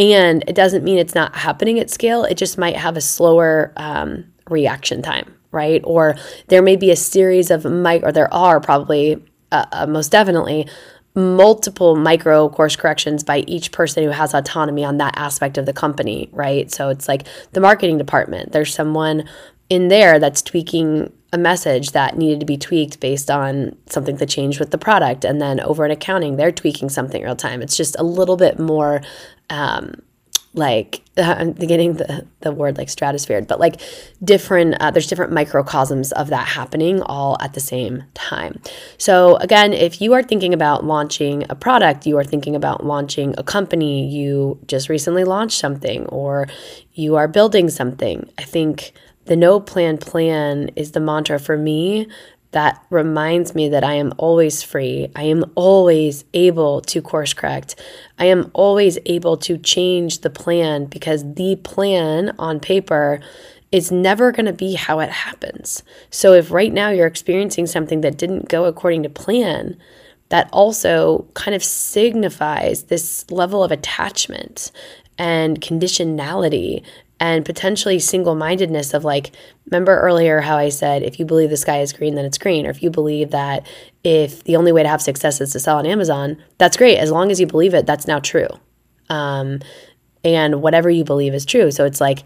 and 0.00 0.44
it 0.46 0.54
doesn't 0.54 0.84
mean 0.84 0.98
it's 0.98 1.14
not 1.14 1.34
happening 1.36 1.78
at 1.78 1.90
scale, 1.90 2.24
it 2.24 2.36
just 2.36 2.58
might 2.58 2.76
have 2.76 2.96
a 2.96 3.00
slower 3.00 3.72
um, 3.76 4.24
reaction 4.48 5.02
time, 5.02 5.34
right? 5.52 5.80
Or 5.84 6.16
there 6.48 6.62
may 6.62 6.76
be 6.76 6.90
a 6.90 6.96
series 6.96 7.50
of 7.50 7.64
mic, 7.64 8.02
or 8.02 8.12
there 8.12 8.32
are 8.32 8.60
probably 8.60 9.24
uh, 9.52 9.66
uh, 9.72 9.86
most 9.86 10.10
definitely 10.10 10.68
multiple 11.14 11.96
micro 11.96 12.48
course 12.48 12.76
corrections 12.76 13.24
by 13.24 13.38
each 13.40 13.72
person 13.72 14.04
who 14.04 14.10
has 14.10 14.32
autonomy 14.32 14.84
on 14.84 14.98
that 14.98 15.14
aspect 15.16 15.58
of 15.58 15.66
the 15.66 15.72
company, 15.72 16.28
right? 16.32 16.70
So 16.70 16.88
it's 16.88 17.08
like 17.08 17.26
the 17.52 17.60
marketing 17.60 17.98
department. 17.98 18.52
There's 18.52 18.72
someone 18.72 19.28
in 19.68 19.88
there 19.88 20.18
that's 20.18 20.42
tweaking 20.42 21.12
a 21.32 21.38
message 21.38 21.92
that 21.92 22.16
needed 22.16 22.40
to 22.40 22.46
be 22.46 22.56
tweaked 22.56 23.00
based 23.00 23.30
on 23.30 23.76
something 23.86 24.16
that 24.16 24.28
changed 24.28 24.58
with 24.58 24.70
the 24.70 24.78
product. 24.78 25.24
And 25.24 25.40
then 25.40 25.60
over 25.60 25.84
in 25.84 25.90
accounting, 25.90 26.36
they're 26.36 26.52
tweaking 26.52 26.88
something 26.88 27.22
real 27.22 27.36
time. 27.36 27.62
It's 27.62 27.76
just 27.76 27.96
a 27.98 28.02
little 28.02 28.36
bit 28.36 28.58
more 28.58 29.00
um, 29.48 29.94
like 30.54 31.02
I'm 31.16 31.52
getting 31.52 31.94
the, 31.94 32.26
the 32.40 32.52
word 32.52 32.78
like 32.78 32.88
stratosphere, 32.88 33.42
but 33.42 33.60
like 33.60 33.80
different, 34.24 34.76
uh, 34.80 34.90
there's 34.90 35.06
different 35.06 35.32
microcosms 35.32 36.12
of 36.12 36.28
that 36.28 36.48
happening 36.48 37.02
all 37.02 37.36
at 37.40 37.54
the 37.54 37.60
same 37.60 38.04
time. 38.14 38.60
So, 38.98 39.36
again, 39.36 39.72
if 39.72 40.00
you 40.00 40.12
are 40.14 40.22
thinking 40.22 40.54
about 40.54 40.84
launching 40.84 41.44
a 41.48 41.54
product, 41.54 42.06
you 42.06 42.16
are 42.18 42.24
thinking 42.24 42.56
about 42.56 42.84
launching 42.84 43.34
a 43.38 43.42
company, 43.42 44.08
you 44.08 44.58
just 44.66 44.88
recently 44.88 45.24
launched 45.24 45.58
something, 45.58 46.06
or 46.06 46.48
you 46.94 47.16
are 47.16 47.28
building 47.28 47.68
something, 47.68 48.28
I 48.38 48.42
think 48.42 48.92
the 49.26 49.36
no 49.36 49.60
plan 49.60 49.98
plan 49.98 50.70
is 50.76 50.92
the 50.92 51.00
mantra 51.00 51.38
for 51.38 51.56
me 51.56 52.08
that 52.52 52.84
reminds 52.90 53.54
me 53.54 53.68
that 53.68 53.84
I 53.84 53.94
am 53.94 54.12
always 54.18 54.62
free. 54.62 55.10
I 55.14 55.24
am 55.24 55.44
always 55.54 56.24
able 56.34 56.80
to 56.82 57.00
course 57.00 57.32
correct. 57.32 57.76
I 58.18 58.24
am 58.24 58.50
always 58.54 58.98
able 59.06 59.36
to 59.38 59.56
change 59.56 60.20
the 60.20 60.30
plan 60.30 60.86
because 60.86 61.34
the 61.34 61.56
plan 61.56 62.34
on 62.38 62.58
paper 62.58 63.20
is 63.70 63.92
never 63.92 64.32
going 64.32 64.46
to 64.46 64.52
be 64.52 64.74
how 64.74 64.98
it 64.98 65.10
happens. 65.10 65.84
So 66.10 66.32
if 66.32 66.50
right 66.50 66.72
now 66.72 66.90
you're 66.90 67.06
experiencing 67.06 67.66
something 67.66 68.00
that 68.00 68.18
didn't 68.18 68.48
go 68.48 68.64
according 68.64 69.04
to 69.04 69.08
plan, 69.08 69.78
that 70.30 70.48
also 70.52 71.28
kind 71.34 71.54
of 71.54 71.62
signifies 71.62 72.84
this 72.84 73.30
level 73.30 73.62
of 73.62 73.70
attachment 73.70 74.72
and 75.18 75.60
conditionality 75.60 76.82
and 77.20 77.44
potentially 77.44 77.98
single 77.98 78.34
mindedness 78.34 78.94
of 78.94 79.04
like, 79.04 79.30
remember 79.66 80.00
earlier 80.00 80.40
how 80.40 80.56
I 80.56 80.70
said, 80.70 81.02
if 81.02 81.18
you 81.18 81.26
believe 81.26 81.50
the 81.50 81.56
sky 81.58 81.80
is 81.82 81.92
green, 81.92 82.14
then 82.14 82.24
it's 82.24 82.38
green. 82.38 82.66
Or 82.66 82.70
if 82.70 82.82
you 82.82 82.90
believe 82.90 83.30
that 83.30 83.66
if 84.02 84.42
the 84.44 84.56
only 84.56 84.72
way 84.72 84.82
to 84.82 84.88
have 84.88 85.02
success 85.02 85.40
is 85.40 85.52
to 85.52 85.60
sell 85.60 85.76
on 85.76 85.84
Amazon, 85.84 86.42
that's 86.56 86.78
great. 86.78 86.96
As 86.96 87.12
long 87.12 87.30
as 87.30 87.38
you 87.38 87.46
believe 87.46 87.74
it, 87.74 87.84
that's 87.84 88.06
now 88.06 88.20
true. 88.20 88.48
Um, 89.10 89.60
and 90.24 90.62
whatever 90.62 90.88
you 90.88 91.04
believe 91.04 91.34
is 91.34 91.44
true. 91.44 91.70
So 91.70 91.84
it's 91.84 92.00
like, 92.00 92.24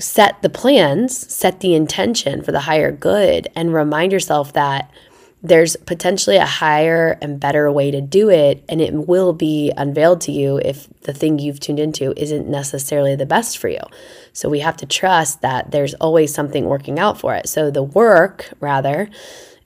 set 0.00 0.42
the 0.42 0.50
plans, 0.50 1.32
set 1.32 1.60
the 1.60 1.74
intention 1.74 2.42
for 2.42 2.50
the 2.50 2.60
higher 2.60 2.90
good, 2.90 3.46
and 3.54 3.72
remind 3.72 4.10
yourself 4.10 4.52
that 4.54 4.90
there's 5.44 5.76
potentially 5.76 6.36
a 6.36 6.46
higher 6.46 7.18
and 7.20 7.38
better 7.38 7.70
way 7.70 7.90
to 7.90 8.00
do 8.00 8.30
it, 8.30 8.64
and 8.66 8.80
it 8.80 8.94
will 8.94 9.34
be 9.34 9.70
unveiled 9.76 10.22
to 10.22 10.32
you 10.32 10.58
if 10.64 10.88
the 11.02 11.12
thing 11.12 11.38
you've 11.38 11.60
tuned 11.60 11.78
into 11.78 12.14
isn't 12.16 12.48
necessarily 12.48 13.14
the 13.14 13.26
best 13.26 13.58
for 13.58 13.68
you. 13.68 13.80
So 14.32 14.48
we 14.48 14.60
have 14.60 14.78
to 14.78 14.86
trust 14.86 15.42
that 15.42 15.70
there's 15.70 15.92
always 15.94 16.32
something 16.32 16.64
working 16.64 16.98
out 16.98 17.20
for 17.20 17.34
it. 17.34 17.46
So 17.46 17.70
the 17.70 17.82
work, 17.82 18.48
rather, 18.58 19.10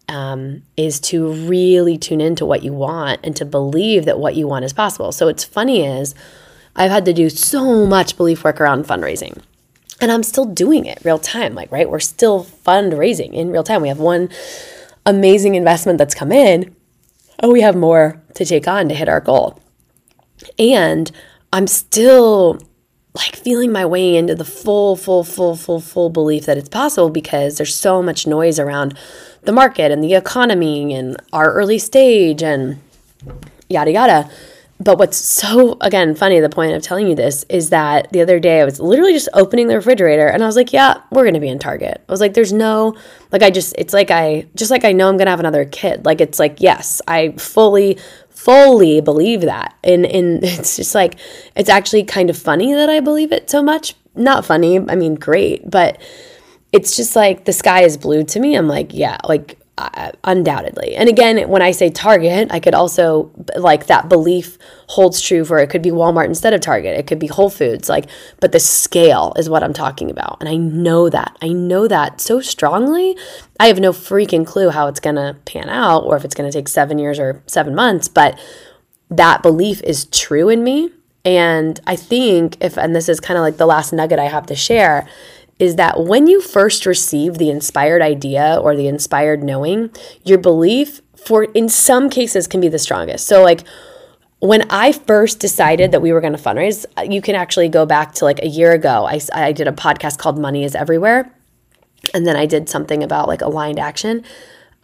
um, 0.09 0.63
is 0.77 0.99
to 1.01 1.33
really 1.33 1.97
tune 1.97 2.21
into 2.21 2.45
what 2.45 2.65
you 2.65 2.73
want 2.73 3.21
and 3.23 3.37
to 3.37 3.45
believe 3.45 4.05
that 4.07 4.19
what 4.19 4.35
you 4.35 4.49
want 4.49 4.65
is 4.65 4.73
possible. 4.73 5.13
So 5.13 5.27
what's 5.27 5.45
funny 5.45 5.87
is 5.87 6.13
I've 6.75 6.91
had 6.91 7.05
to 7.05 7.13
do 7.13 7.31
so 7.31 7.87
much 7.87 8.17
belief 8.17 8.43
work 8.43 8.61
around 8.61 8.87
fundraising. 8.87 9.41
And 10.01 10.11
I'm 10.11 10.25
still 10.25 10.45
doing 10.45 10.87
it 10.87 10.99
real 11.05 11.19
time. 11.21 11.55
Like, 11.55 11.71
right? 11.71 11.89
We're 11.89 12.01
still 12.01 12.45
fundraising 12.45 13.33
in 13.33 13.51
real 13.51 13.65
time. 13.65 13.83
We 13.83 13.89
have 13.89 14.01
one 14.01 14.29
amazing 15.09 15.55
investment 15.55 15.99
that's 15.99 16.15
come 16.15 16.31
in, 16.31 16.75
oh, 17.43 17.51
we 17.51 17.63
have 17.63 17.75
more 17.75 18.23
to 18.35 18.45
take 18.45 18.69
on 18.69 18.89
to 18.89 18.95
hit 18.95 19.09
our 19.09 19.21
goal. 19.21 19.61
And 20.59 21.11
I'm 21.53 21.67
still 21.67 22.61
like 23.15 23.35
feeling 23.35 23.73
my 23.73 23.85
way 23.87 24.17
into 24.17 24.35
the 24.35 24.45
full, 24.45 24.95
full, 24.95 25.25
full, 25.25 25.57
full, 25.57 25.81
full 25.81 26.11
belief 26.11 26.47
that 26.47 26.59
it's 26.59 26.69
possible 26.69 27.11
because 27.11 27.57
there's 27.57 27.75
so 27.75 28.03
much 28.03 28.27
noise 28.27 28.59
around 28.59 28.97
the 29.43 29.53
market 29.53 29.91
and 29.91 30.05
the 30.05 30.15
economy 30.15 30.95
and 30.95 31.17
our 31.33 31.53
early 31.53 31.79
stage 31.79 32.43
and 32.43 32.79
yada, 33.69 33.91
yada 33.91 34.31
but 34.81 34.99
what's 34.99 35.17
so 35.17 35.77
again 35.81 36.15
funny 36.15 36.39
the 36.41 36.49
point 36.49 36.73
of 36.73 36.83
telling 36.83 37.09
you 37.09 37.15
this 37.15 37.45
is 37.49 37.71
that 37.71 38.11
the 38.13 38.21
other 38.21 38.39
day 38.39 38.61
i 38.61 38.65
was 38.65 38.79
literally 38.79 39.13
just 39.13 39.29
opening 39.35 39.67
the 39.67 39.75
refrigerator 39.75 40.29
and 40.29 40.43
i 40.43 40.47
was 40.47 40.57
like 40.57 40.73
yeah 40.73 41.01
we're 41.11 41.25
gonna 41.25 41.41
be 41.41 41.49
in 41.49 41.59
target. 41.59 42.03
I 42.09 42.13
was 42.13 42.21
like 42.21 42.35
there's 42.35 42.53
no 42.53 42.95
like 43.33 43.43
i 43.43 43.51
just 43.51 43.75
it's 43.79 43.93
like 43.93 44.11
i 44.11 44.47
just 44.55 44.71
like 44.71 44.85
i 44.85 44.93
know 44.93 45.09
i'm 45.09 45.17
gonna 45.17 45.31
have 45.31 45.41
another 45.41 45.65
kid. 45.65 46.05
Like 46.05 46.21
it's 46.21 46.39
like 46.39 46.61
yes 46.61 47.01
i 47.09 47.33
fully 47.33 47.99
fully 48.31 49.01
believe 49.01 49.43
that. 49.43 49.75
And 49.83 50.07
and 50.07 50.41
it's 50.45 50.77
just 50.77 50.95
like 50.95 51.19
it's 51.57 51.69
actually 51.69 52.05
kind 52.05 52.31
of 52.31 52.37
funny 52.37 52.73
that 52.75 52.89
i 52.91 53.01
believe 53.01 53.33
it 53.33 53.51
so 53.51 53.63
much. 53.63 53.95
Not 54.15 54.45
funny 54.45 54.79
i 54.79 54.95
mean 54.95 55.15
great 55.15 55.69
but 55.69 56.01
it's 56.73 56.97
just 56.97 57.17
like 57.17 57.45
the 57.45 57.53
sky 57.53 57.83
is 57.83 57.97
blue 57.97 58.25
to 58.25 58.41
me. 58.41 58.55
I'm 58.55 58.69
like 58.69 58.95
yeah 58.95 59.19
like 59.25 59.58
uh, 59.79 60.13
undoubtedly. 60.25 60.97
And 60.97 61.09
again, 61.09 61.49
when 61.49 61.63
I 61.63 61.71
say 61.71 61.91
Target, 61.91 62.49
I 62.51 62.59
could 62.59 62.75
also 62.75 63.31
like 63.57 63.87
that 63.87 64.09
belief 64.09 64.59
holds 64.89 65.21
true 65.21 65.45
for 65.45 65.59
it 65.59 65.71
could 65.71 65.83
be 65.83 65.91
Walmart 65.91 66.27
instead 66.27 66.53
of 66.53 66.61
Target. 66.61 66.99
It 66.99 67.07
could 67.07 67.19
be 67.19 67.29
Whole 67.29 67.51
Foods 67.51 67.89
like 67.89 68.07
but 68.41 68.53
the 68.53 68.61
scale 68.61 69.33
is 69.37 69.49
what 69.49 69.63
I'm 69.63 69.73
talking 69.73 70.11
about. 70.11 70.39
And 70.41 70.49
I 70.49 70.57
know 70.57 71.09
that. 71.09 71.37
I 71.41 71.49
know 71.49 71.87
that 71.87 72.21
so 72.21 72.41
strongly. 72.41 73.17
I 73.61 73.69
have 73.69 73.79
no 73.79 73.93
freaking 73.93 74.47
clue 74.47 74.71
how 74.71 74.89
it's 74.89 75.01
going 75.01 75.17
to 75.17 75.37
pan 75.45 75.69
out 75.69 76.05
or 76.05 76.17
if 76.17 76.25
it's 76.25 76.35
going 76.35 76.51
to 76.51 76.57
take 76.57 76.69
7 76.69 76.99
years 76.99 77.19
or 77.19 77.43
7 77.47 77.75
months, 77.75 78.09
but 78.09 78.39
that 79.11 79.43
belief 79.43 79.81
is 79.83 80.07
true 80.07 80.49
in 80.49 80.65
me. 80.65 80.91
And 81.25 81.81
I 81.87 81.97
think 81.97 82.57
if 82.61 82.77
and 82.77 82.97
this 82.97 83.09
is 83.09 83.21
kind 83.21 83.37
of 83.39 83.43
like 83.43 83.57
the 83.59 83.67
last 83.67 83.93
nugget 83.93 84.19
I 84.19 84.25
have 84.25 84.47
to 84.47 84.57
share 84.57 85.07
is 85.59 85.77
that 85.77 86.05
when 86.05 86.27
you 86.27 86.41
first 86.41 86.87
receive 86.87 87.39
the 87.39 87.51
inspired 87.51 88.03
idea 88.03 88.59
or 88.63 88.77
the 88.77 88.87
inspired 88.87 89.43
knowing, 89.43 89.91
your 90.25 90.39
belief 90.39 91.01
for 91.17 91.45
in 91.45 91.69
some 91.69 92.09
cases 92.09 92.47
can 92.47 92.61
be 92.61 92.69
the 92.69 92.79
strongest. 92.79 93.27
So 93.27 93.43
like 93.43 93.65
when 94.41 94.71
I 94.71 94.93
first 94.93 95.41
decided 95.41 95.91
that 95.93 96.01
we 96.01 96.13
were 96.13 96.21
going 96.21 96.33
to 96.33 96.39
fundraise, 96.39 96.87
you 97.11 97.21
can 97.21 97.35
actually 97.35 97.69
go 97.69 97.85
back 97.87 98.13
to 98.15 98.25
like 98.25 98.41
a 98.43 98.47
year 98.47 98.73
ago. 98.73 99.05
I, 99.07 99.21
I 99.33 99.53
did 99.53 99.67
a 99.67 99.73
podcast 99.73 100.19
called 100.19 100.39
Money 100.39 100.65
is 100.65 100.75
Everywhere. 100.75 101.35
And 102.15 102.27
then 102.27 102.37
I 102.37 102.47
did 102.47 102.69
something 102.69 103.03
about 103.03 103.27
like 103.27 103.41
aligned 103.41 103.81
action. 103.81 104.25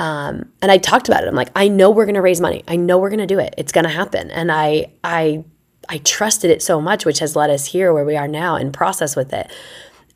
Um, 0.01 0.51
and 0.61 0.73
I 0.73 0.79
talked 0.79 1.07
about 1.07 1.23
it. 1.23 1.29
I'm 1.29 1.37
like, 1.37 1.51
I 1.55 1.69
know 1.69 1.91
we're 1.91 2.05
going 2.05 2.17
to 2.17 2.21
raise 2.21 2.41
money. 2.41 2.65
I 2.67 2.75
know 2.75 2.99
we're 2.99 3.11
going 3.11 3.21
to 3.21 3.27
do 3.27 3.39
it. 3.39 3.55
It's 3.57 3.71
going 3.71 3.85
to 3.85 3.91
happen. 3.91 4.31
And 4.33 4.51
I, 4.51 4.91
I, 5.05 5.45
I 5.89 5.99
trusted 5.99 6.51
it 6.51 6.61
so 6.63 6.81
much, 6.81 7.07
which 7.07 7.21
has 7.21 7.37
led 7.37 7.51
us 7.51 7.67
here 7.67 7.93
where 7.93 8.05
we 8.05 8.17
are 8.17 8.27
now 8.27 8.57
in 8.57 8.73
process 8.73 9.15
with 9.15 9.33
it. 9.33 9.49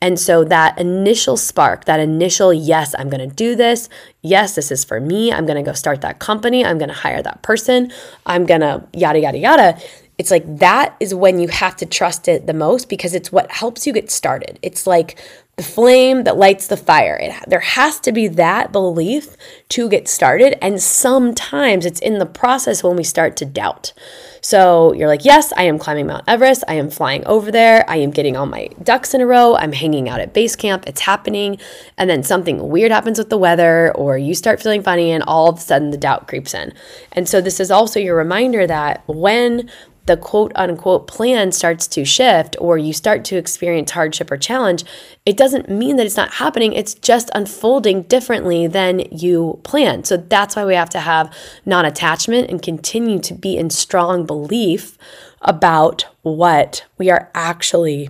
And 0.01 0.19
so 0.19 0.43
that 0.45 0.79
initial 0.79 1.35
spark, 1.35 1.85
that 1.85 1.99
initial, 1.99 2.53
yes, 2.53 2.95
I'm 2.97 3.09
going 3.09 3.27
to 3.27 3.35
do 3.35 3.55
this. 3.55 3.89
Yes, 4.21 4.55
this 4.55 4.71
is 4.71 4.83
for 4.83 4.99
me. 4.99 5.31
I'm 5.31 5.45
going 5.45 5.57
to 5.57 5.69
go 5.69 5.73
start 5.73 6.01
that 6.01 6.19
company. 6.19 6.63
I'm 6.63 6.77
going 6.77 6.89
to 6.89 6.95
hire 6.95 7.21
that 7.21 7.41
person. 7.41 7.91
I'm 8.25 8.45
going 8.45 8.61
to 8.61 8.85
yada, 8.93 9.19
yada, 9.19 9.37
yada. 9.37 9.79
It's 10.19 10.31
like 10.31 10.57
that 10.57 10.97
is 10.99 11.15
when 11.15 11.39
you 11.39 11.47
have 11.47 11.77
to 11.77 11.85
trust 11.85 12.27
it 12.27 12.45
the 12.45 12.53
most 12.53 12.89
because 12.89 13.15
it's 13.15 13.31
what 13.31 13.49
helps 13.51 13.87
you 13.87 13.93
get 13.93 14.11
started. 14.11 14.59
It's 14.61 14.85
like 14.85 15.17
the 15.55 15.63
flame 15.63 16.25
that 16.25 16.37
lights 16.37 16.67
the 16.67 16.77
fire. 16.77 17.17
It, 17.21 17.33
there 17.47 17.59
has 17.61 17.99
to 18.01 18.11
be 18.11 18.27
that 18.27 18.71
belief 18.71 19.35
to 19.69 19.89
get 19.89 20.07
started. 20.07 20.61
And 20.63 20.81
sometimes 20.81 21.85
it's 21.85 21.99
in 22.01 22.19
the 22.19 22.25
process 22.25 22.83
when 22.83 22.97
we 22.97 23.03
start 23.03 23.35
to 23.37 23.45
doubt. 23.45 23.93
So 24.41 24.93
you're 24.93 25.09
like, 25.09 25.25
yes, 25.25 25.51
I 25.57 25.63
am 25.63 25.77
climbing 25.77 26.07
Mount 26.07 26.23
Everest. 26.27 26.63
I 26.67 26.75
am 26.75 26.89
flying 26.89 27.25
over 27.25 27.51
there. 27.51 27.83
I 27.89 27.97
am 27.97 28.11
getting 28.11 28.37
all 28.37 28.45
my 28.45 28.69
ducks 28.83 29.13
in 29.13 29.19
a 29.19 29.25
row. 29.25 29.55
I'm 29.55 29.73
hanging 29.73 30.07
out 30.07 30.21
at 30.21 30.33
base 30.33 30.55
camp. 30.55 30.85
It's 30.87 31.01
happening. 31.01 31.59
And 31.97 32.09
then 32.09 32.23
something 32.23 32.69
weird 32.69 32.91
happens 32.91 33.17
with 33.17 33.29
the 33.29 33.37
weather, 33.37 33.93
or 33.95 34.17
you 34.17 34.35
start 34.35 34.61
feeling 34.61 34.81
funny, 34.81 35.11
and 35.11 35.23
all 35.23 35.49
of 35.49 35.57
a 35.57 35.61
sudden 35.61 35.91
the 35.91 35.97
doubt 35.97 36.27
creeps 36.27 36.53
in. 36.53 36.73
And 37.11 37.27
so 37.27 37.41
this 37.41 37.59
is 37.59 37.69
also 37.69 37.99
your 37.99 38.15
reminder 38.15 38.65
that 38.65 39.03
when 39.07 39.69
the 40.09 40.17
quote 40.17 40.51
unquote 40.55 41.05
plan 41.05 41.51
starts 41.51 41.85
to 41.85 42.03
shift 42.03 42.55
or 42.59 42.79
you 42.79 42.91
start 42.91 43.23
to 43.23 43.37
experience 43.37 43.91
hardship 43.91 44.31
or 44.31 44.37
challenge, 44.37 44.83
it 45.23 45.37
doesn't 45.37 45.69
mean 45.69 45.97
that 45.97 46.05
it's 46.07 46.17
not 46.17 46.33
happening. 46.33 46.73
It's 46.73 46.95
just 46.95 47.29
unfolding 47.35 48.01
differently 48.03 48.65
than 48.65 49.01
you 49.11 49.59
planned. 49.63 50.07
So 50.07 50.17
that's 50.17 50.55
why 50.55 50.65
we 50.65 50.73
have 50.73 50.89
to 50.89 50.99
have 50.99 51.31
non 51.63 51.85
attachment 51.85 52.49
and 52.49 52.59
continue 52.59 53.19
to 53.19 53.35
be 53.35 53.55
in 53.55 53.69
strong 53.69 54.25
belief 54.25 54.97
about 55.43 56.07
what 56.23 56.87
we 56.97 57.11
are 57.11 57.29
actually 57.35 58.09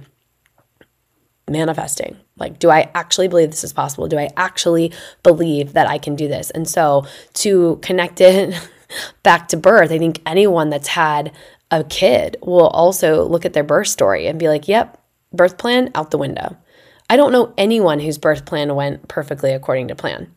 manifesting. 1.49 2.15
Like, 2.37 2.59
do 2.59 2.69
I 2.69 2.89
actually 2.95 3.27
believe 3.27 3.49
this 3.49 3.65
is 3.65 3.73
possible? 3.73 4.07
Do 4.07 4.17
I 4.17 4.29
actually 4.37 4.93
believe 5.21 5.73
that 5.73 5.89
I 5.89 5.97
can 5.97 6.15
do 6.15 6.29
this? 6.29 6.49
And 6.51 6.65
so, 6.65 7.05
to 7.33 7.77
connect 7.81 8.21
it 8.21 8.57
back 9.23 9.49
to 9.49 9.57
birth, 9.57 9.91
I 9.91 9.97
think 9.97 10.21
anyone 10.25 10.69
that's 10.69 10.87
had 10.87 11.33
a 11.71 11.83
kid 11.83 12.37
will 12.41 12.67
also 12.67 13.27
look 13.27 13.45
at 13.45 13.53
their 13.53 13.63
birth 13.63 13.87
story 13.87 14.27
and 14.27 14.39
be 14.39 14.47
like, 14.47 14.67
yep, 14.67 15.01
birth 15.33 15.57
plan 15.57 15.91
out 15.95 16.11
the 16.11 16.17
window. 16.17 16.57
I 17.09 17.17
don't 17.17 17.31
know 17.31 17.53
anyone 17.57 17.99
whose 17.99 18.17
birth 18.17 18.45
plan 18.45 18.75
went 18.75 19.07
perfectly 19.07 19.53
according 19.53 19.87
to 19.87 19.95
plan. 19.95 20.33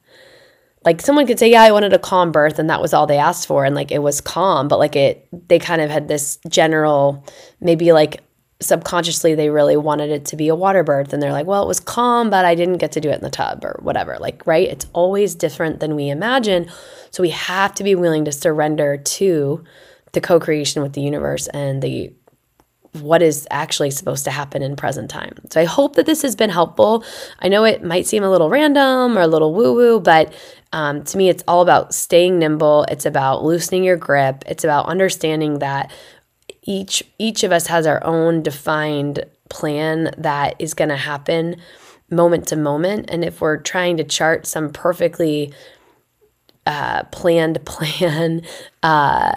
Like 0.84 1.00
someone 1.00 1.26
could 1.26 1.38
say, 1.38 1.50
yeah, 1.50 1.62
I 1.62 1.72
wanted 1.72 1.92
a 1.92 1.98
calm 1.98 2.32
birth 2.32 2.58
and 2.58 2.68
that 2.68 2.80
was 2.80 2.92
all 2.92 3.06
they 3.06 3.18
asked 3.18 3.46
for 3.46 3.64
and 3.64 3.74
like 3.74 3.92
it 3.92 4.00
was 4.00 4.20
calm, 4.20 4.68
but 4.68 4.78
like 4.78 4.96
it 4.96 5.28
they 5.48 5.58
kind 5.58 5.80
of 5.80 5.90
had 5.90 6.08
this 6.08 6.38
general 6.48 7.24
maybe 7.60 7.92
like 7.92 8.22
subconsciously 8.60 9.34
they 9.34 9.50
really 9.50 9.76
wanted 9.76 10.10
it 10.10 10.24
to 10.26 10.36
be 10.36 10.48
a 10.48 10.54
water 10.54 10.82
birth 10.82 11.12
and 11.12 11.22
they're 11.22 11.32
like, 11.32 11.46
well, 11.46 11.62
it 11.62 11.68
was 11.68 11.80
calm, 11.80 12.30
but 12.30 12.44
I 12.44 12.54
didn't 12.54 12.78
get 12.78 12.92
to 12.92 13.00
do 13.00 13.10
it 13.10 13.16
in 13.16 13.22
the 13.22 13.30
tub 13.30 13.64
or 13.64 13.78
whatever. 13.82 14.16
Like, 14.18 14.46
right? 14.46 14.68
It's 14.68 14.86
always 14.92 15.34
different 15.34 15.80
than 15.80 15.94
we 15.94 16.08
imagine. 16.08 16.70
So 17.10 17.22
we 17.22 17.30
have 17.30 17.74
to 17.76 17.84
be 17.84 17.94
willing 17.94 18.24
to 18.24 18.32
surrender 18.32 18.96
to 18.96 19.64
the 20.12 20.20
co-creation 20.20 20.82
with 20.82 20.92
the 20.92 21.00
universe 21.00 21.48
and 21.48 21.82
the 21.82 22.12
what 23.00 23.22
is 23.22 23.46
actually 23.50 23.90
supposed 23.90 24.24
to 24.24 24.30
happen 24.30 24.62
in 24.62 24.76
present 24.76 25.08
time. 25.08 25.32
So 25.50 25.60
I 25.60 25.64
hope 25.64 25.96
that 25.96 26.04
this 26.04 26.20
has 26.22 26.36
been 26.36 26.50
helpful. 26.50 27.04
I 27.38 27.48
know 27.48 27.64
it 27.64 27.82
might 27.82 28.06
seem 28.06 28.22
a 28.22 28.30
little 28.30 28.50
random 28.50 29.16
or 29.16 29.22
a 29.22 29.26
little 29.26 29.54
woo-woo, 29.54 29.98
but 29.98 30.34
um, 30.74 31.02
to 31.04 31.16
me, 31.16 31.30
it's 31.30 31.42
all 31.48 31.62
about 31.62 31.94
staying 31.94 32.38
nimble. 32.38 32.84
It's 32.90 33.06
about 33.06 33.44
loosening 33.44 33.84
your 33.84 33.96
grip. 33.96 34.44
It's 34.46 34.64
about 34.64 34.86
understanding 34.86 35.60
that 35.60 35.90
each 36.64 37.02
each 37.18 37.44
of 37.44 37.52
us 37.52 37.66
has 37.66 37.86
our 37.86 38.04
own 38.04 38.42
defined 38.42 39.24
plan 39.48 40.14
that 40.18 40.54
is 40.58 40.74
going 40.74 40.90
to 40.90 40.96
happen 40.96 41.56
moment 42.10 42.48
to 42.48 42.56
moment. 42.56 43.10
And 43.10 43.24
if 43.24 43.40
we're 43.40 43.56
trying 43.56 43.96
to 43.96 44.04
chart 44.04 44.46
some 44.46 44.70
perfectly 44.70 45.52
uh, 46.66 47.04
planned 47.04 47.64
plan, 47.66 48.42
uh, 48.82 49.34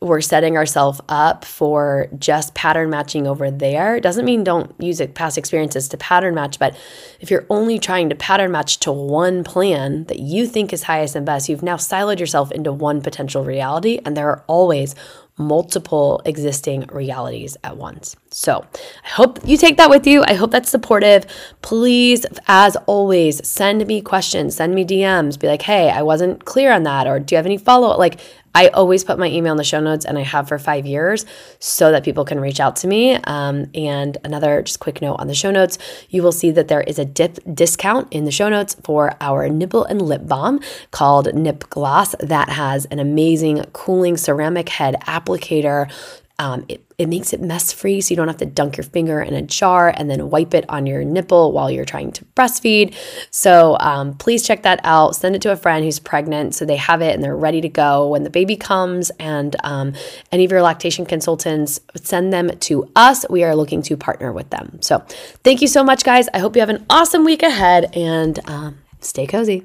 we're 0.00 0.20
setting 0.20 0.56
ourselves 0.56 1.00
up 1.08 1.44
for 1.44 2.06
just 2.18 2.54
pattern 2.54 2.88
matching 2.88 3.26
over 3.26 3.50
there. 3.50 3.96
It 3.96 4.02
doesn't 4.02 4.24
mean 4.24 4.44
don't 4.44 4.72
use 4.80 5.02
past 5.14 5.36
experiences 5.36 5.88
to 5.88 5.96
pattern 5.96 6.34
match, 6.36 6.58
but 6.58 6.76
if 7.20 7.30
you're 7.30 7.46
only 7.50 7.80
trying 7.80 8.08
to 8.10 8.14
pattern 8.14 8.52
match 8.52 8.78
to 8.80 8.92
one 8.92 9.42
plan 9.42 10.04
that 10.04 10.20
you 10.20 10.46
think 10.46 10.72
is 10.72 10.84
highest 10.84 11.16
and 11.16 11.26
best, 11.26 11.48
you've 11.48 11.64
now 11.64 11.76
siloed 11.76 12.20
yourself 12.20 12.52
into 12.52 12.72
one 12.72 13.00
potential 13.00 13.44
reality, 13.44 13.98
and 14.04 14.16
there 14.16 14.28
are 14.28 14.44
always 14.46 14.94
multiple 15.38 16.20
existing 16.24 16.84
realities 16.92 17.56
at 17.62 17.76
once. 17.76 18.16
So 18.30 18.64
I 19.04 19.08
hope 19.08 19.38
you 19.46 19.56
take 19.56 19.76
that 19.76 19.88
with 19.88 20.06
you. 20.06 20.24
I 20.26 20.34
hope 20.34 20.50
that's 20.50 20.68
supportive. 20.68 21.26
Please, 21.62 22.26
as 22.48 22.76
always, 22.86 23.46
send 23.48 23.86
me 23.86 24.00
questions, 24.00 24.56
send 24.56 24.74
me 24.74 24.84
DMs, 24.84 25.38
be 25.38 25.46
like, 25.46 25.62
hey, 25.62 25.90
I 25.90 26.02
wasn't 26.02 26.44
clear 26.44 26.72
on 26.72 26.82
that, 26.82 27.06
or 27.06 27.20
do 27.20 27.34
you 27.34 27.36
have 27.36 27.46
any 27.46 27.56
follow 27.56 27.88
up? 27.90 27.98
Like, 27.98 28.20
I 28.54 28.68
always 28.68 29.04
put 29.04 29.18
my 29.18 29.28
email 29.28 29.52
in 29.52 29.58
the 29.58 29.64
show 29.64 29.80
notes, 29.80 30.04
and 30.04 30.18
I 30.18 30.22
have 30.22 30.48
for 30.48 30.58
five 30.58 30.86
years 30.86 31.24
so 31.58 31.92
that 31.92 32.04
people 32.04 32.24
can 32.24 32.40
reach 32.40 32.60
out 32.60 32.76
to 32.76 32.88
me. 32.88 33.14
Um, 33.24 33.70
and 33.74 34.16
another 34.24 34.62
just 34.62 34.80
quick 34.80 35.00
note 35.00 35.16
on 35.16 35.26
the 35.26 35.34
show 35.34 35.50
notes 35.50 35.78
you 36.10 36.22
will 36.22 36.32
see 36.32 36.50
that 36.52 36.68
there 36.68 36.80
is 36.82 36.98
a 36.98 37.04
dip 37.04 37.38
discount 37.54 38.12
in 38.12 38.24
the 38.24 38.30
show 38.30 38.48
notes 38.48 38.76
for 38.82 39.14
our 39.20 39.48
nipple 39.48 39.84
and 39.84 40.02
lip 40.02 40.26
balm 40.26 40.60
called 40.90 41.32
Nip 41.34 41.68
Gloss 41.70 42.14
that 42.20 42.48
has 42.50 42.84
an 42.86 42.98
amazing 42.98 43.64
cooling 43.72 44.16
ceramic 44.16 44.68
head 44.70 44.96
applicator 45.02 45.90
um, 46.38 46.64
it, 46.68 46.84
it 46.98 47.08
makes 47.08 47.32
it 47.32 47.40
mess 47.40 47.72
free 47.72 48.00
so 48.00 48.10
you 48.10 48.16
don't 48.16 48.28
have 48.28 48.36
to 48.36 48.46
dunk 48.46 48.76
your 48.76 48.84
finger 48.84 49.20
in 49.20 49.34
a 49.34 49.42
jar 49.42 49.92
and 49.96 50.08
then 50.08 50.30
wipe 50.30 50.54
it 50.54 50.64
on 50.68 50.86
your 50.86 51.04
nipple 51.04 51.52
while 51.52 51.70
you're 51.70 51.84
trying 51.84 52.12
to 52.12 52.24
breastfeed. 52.36 52.94
So 53.30 53.76
um, 53.80 54.14
please 54.14 54.46
check 54.46 54.62
that 54.62 54.80
out. 54.84 55.16
Send 55.16 55.34
it 55.34 55.42
to 55.42 55.52
a 55.52 55.56
friend 55.56 55.84
who's 55.84 55.98
pregnant 55.98 56.54
so 56.54 56.64
they 56.64 56.76
have 56.76 57.02
it 57.02 57.14
and 57.14 57.24
they're 57.24 57.36
ready 57.36 57.60
to 57.60 57.68
go 57.68 58.08
when 58.08 58.22
the 58.22 58.30
baby 58.30 58.56
comes. 58.56 59.10
And 59.18 59.56
um, 59.64 59.94
any 60.30 60.44
of 60.44 60.52
your 60.52 60.62
lactation 60.62 61.06
consultants, 61.06 61.80
send 61.96 62.32
them 62.32 62.56
to 62.58 62.90
us. 62.94 63.24
We 63.28 63.42
are 63.42 63.56
looking 63.56 63.82
to 63.82 63.96
partner 63.96 64.32
with 64.32 64.50
them. 64.50 64.78
So 64.80 65.00
thank 65.42 65.60
you 65.60 65.68
so 65.68 65.82
much, 65.82 66.04
guys. 66.04 66.28
I 66.32 66.38
hope 66.38 66.54
you 66.54 66.60
have 66.60 66.68
an 66.68 66.86
awesome 66.88 67.24
week 67.24 67.42
ahead 67.42 67.96
and 67.96 68.38
um, 68.48 68.78
stay 69.00 69.26
cozy. 69.26 69.64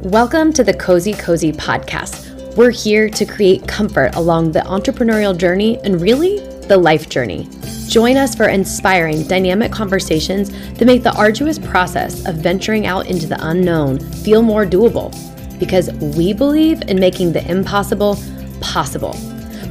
Welcome 0.00 0.52
to 0.54 0.64
the 0.64 0.74
kozēkozē 0.74 1.54
Podcast 1.56 2.31
we're 2.56 2.70
here 2.70 3.08
to 3.08 3.24
create 3.24 3.66
comfort 3.66 4.14
along 4.14 4.52
the 4.52 4.60
entrepreneurial 4.60 5.36
journey 5.36 5.78
and 5.84 6.00
really 6.00 6.40
the 6.66 6.76
life 6.76 7.08
journey. 7.08 7.48
Join 7.88 8.16
us 8.16 8.34
for 8.34 8.48
inspiring, 8.48 9.26
dynamic 9.26 9.72
conversations 9.72 10.50
that 10.74 10.84
make 10.84 11.02
the 11.02 11.14
arduous 11.16 11.58
process 11.58 12.26
of 12.26 12.36
venturing 12.36 12.86
out 12.86 13.06
into 13.06 13.26
the 13.26 13.38
unknown 13.48 13.98
feel 13.98 14.42
more 14.42 14.66
doable 14.66 15.10
because 15.58 15.92
we 16.16 16.32
believe 16.32 16.82
in 16.82 16.98
making 17.00 17.32
the 17.32 17.50
impossible 17.50 18.18
possible. 18.60 19.16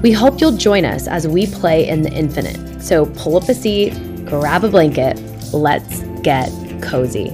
We 0.01 0.11
hope 0.11 0.41
you'll 0.41 0.57
join 0.57 0.83
us 0.83 1.07
as 1.07 1.27
we 1.27 1.45
play 1.45 1.87
in 1.87 2.01
the 2.01 2.11
infinite. 2.11 2.81
So 2.81 3.05
pull 3.05 3.37
up 3.37 3.47
a 3.49 3.53
seat, 3.53 3.91
grab 4.25 4.63
a 4.63 4.69
blanket, 4.69 5.21
let's 5.53 6.01
get 6.21 6.49
cozy. 6.81 7.31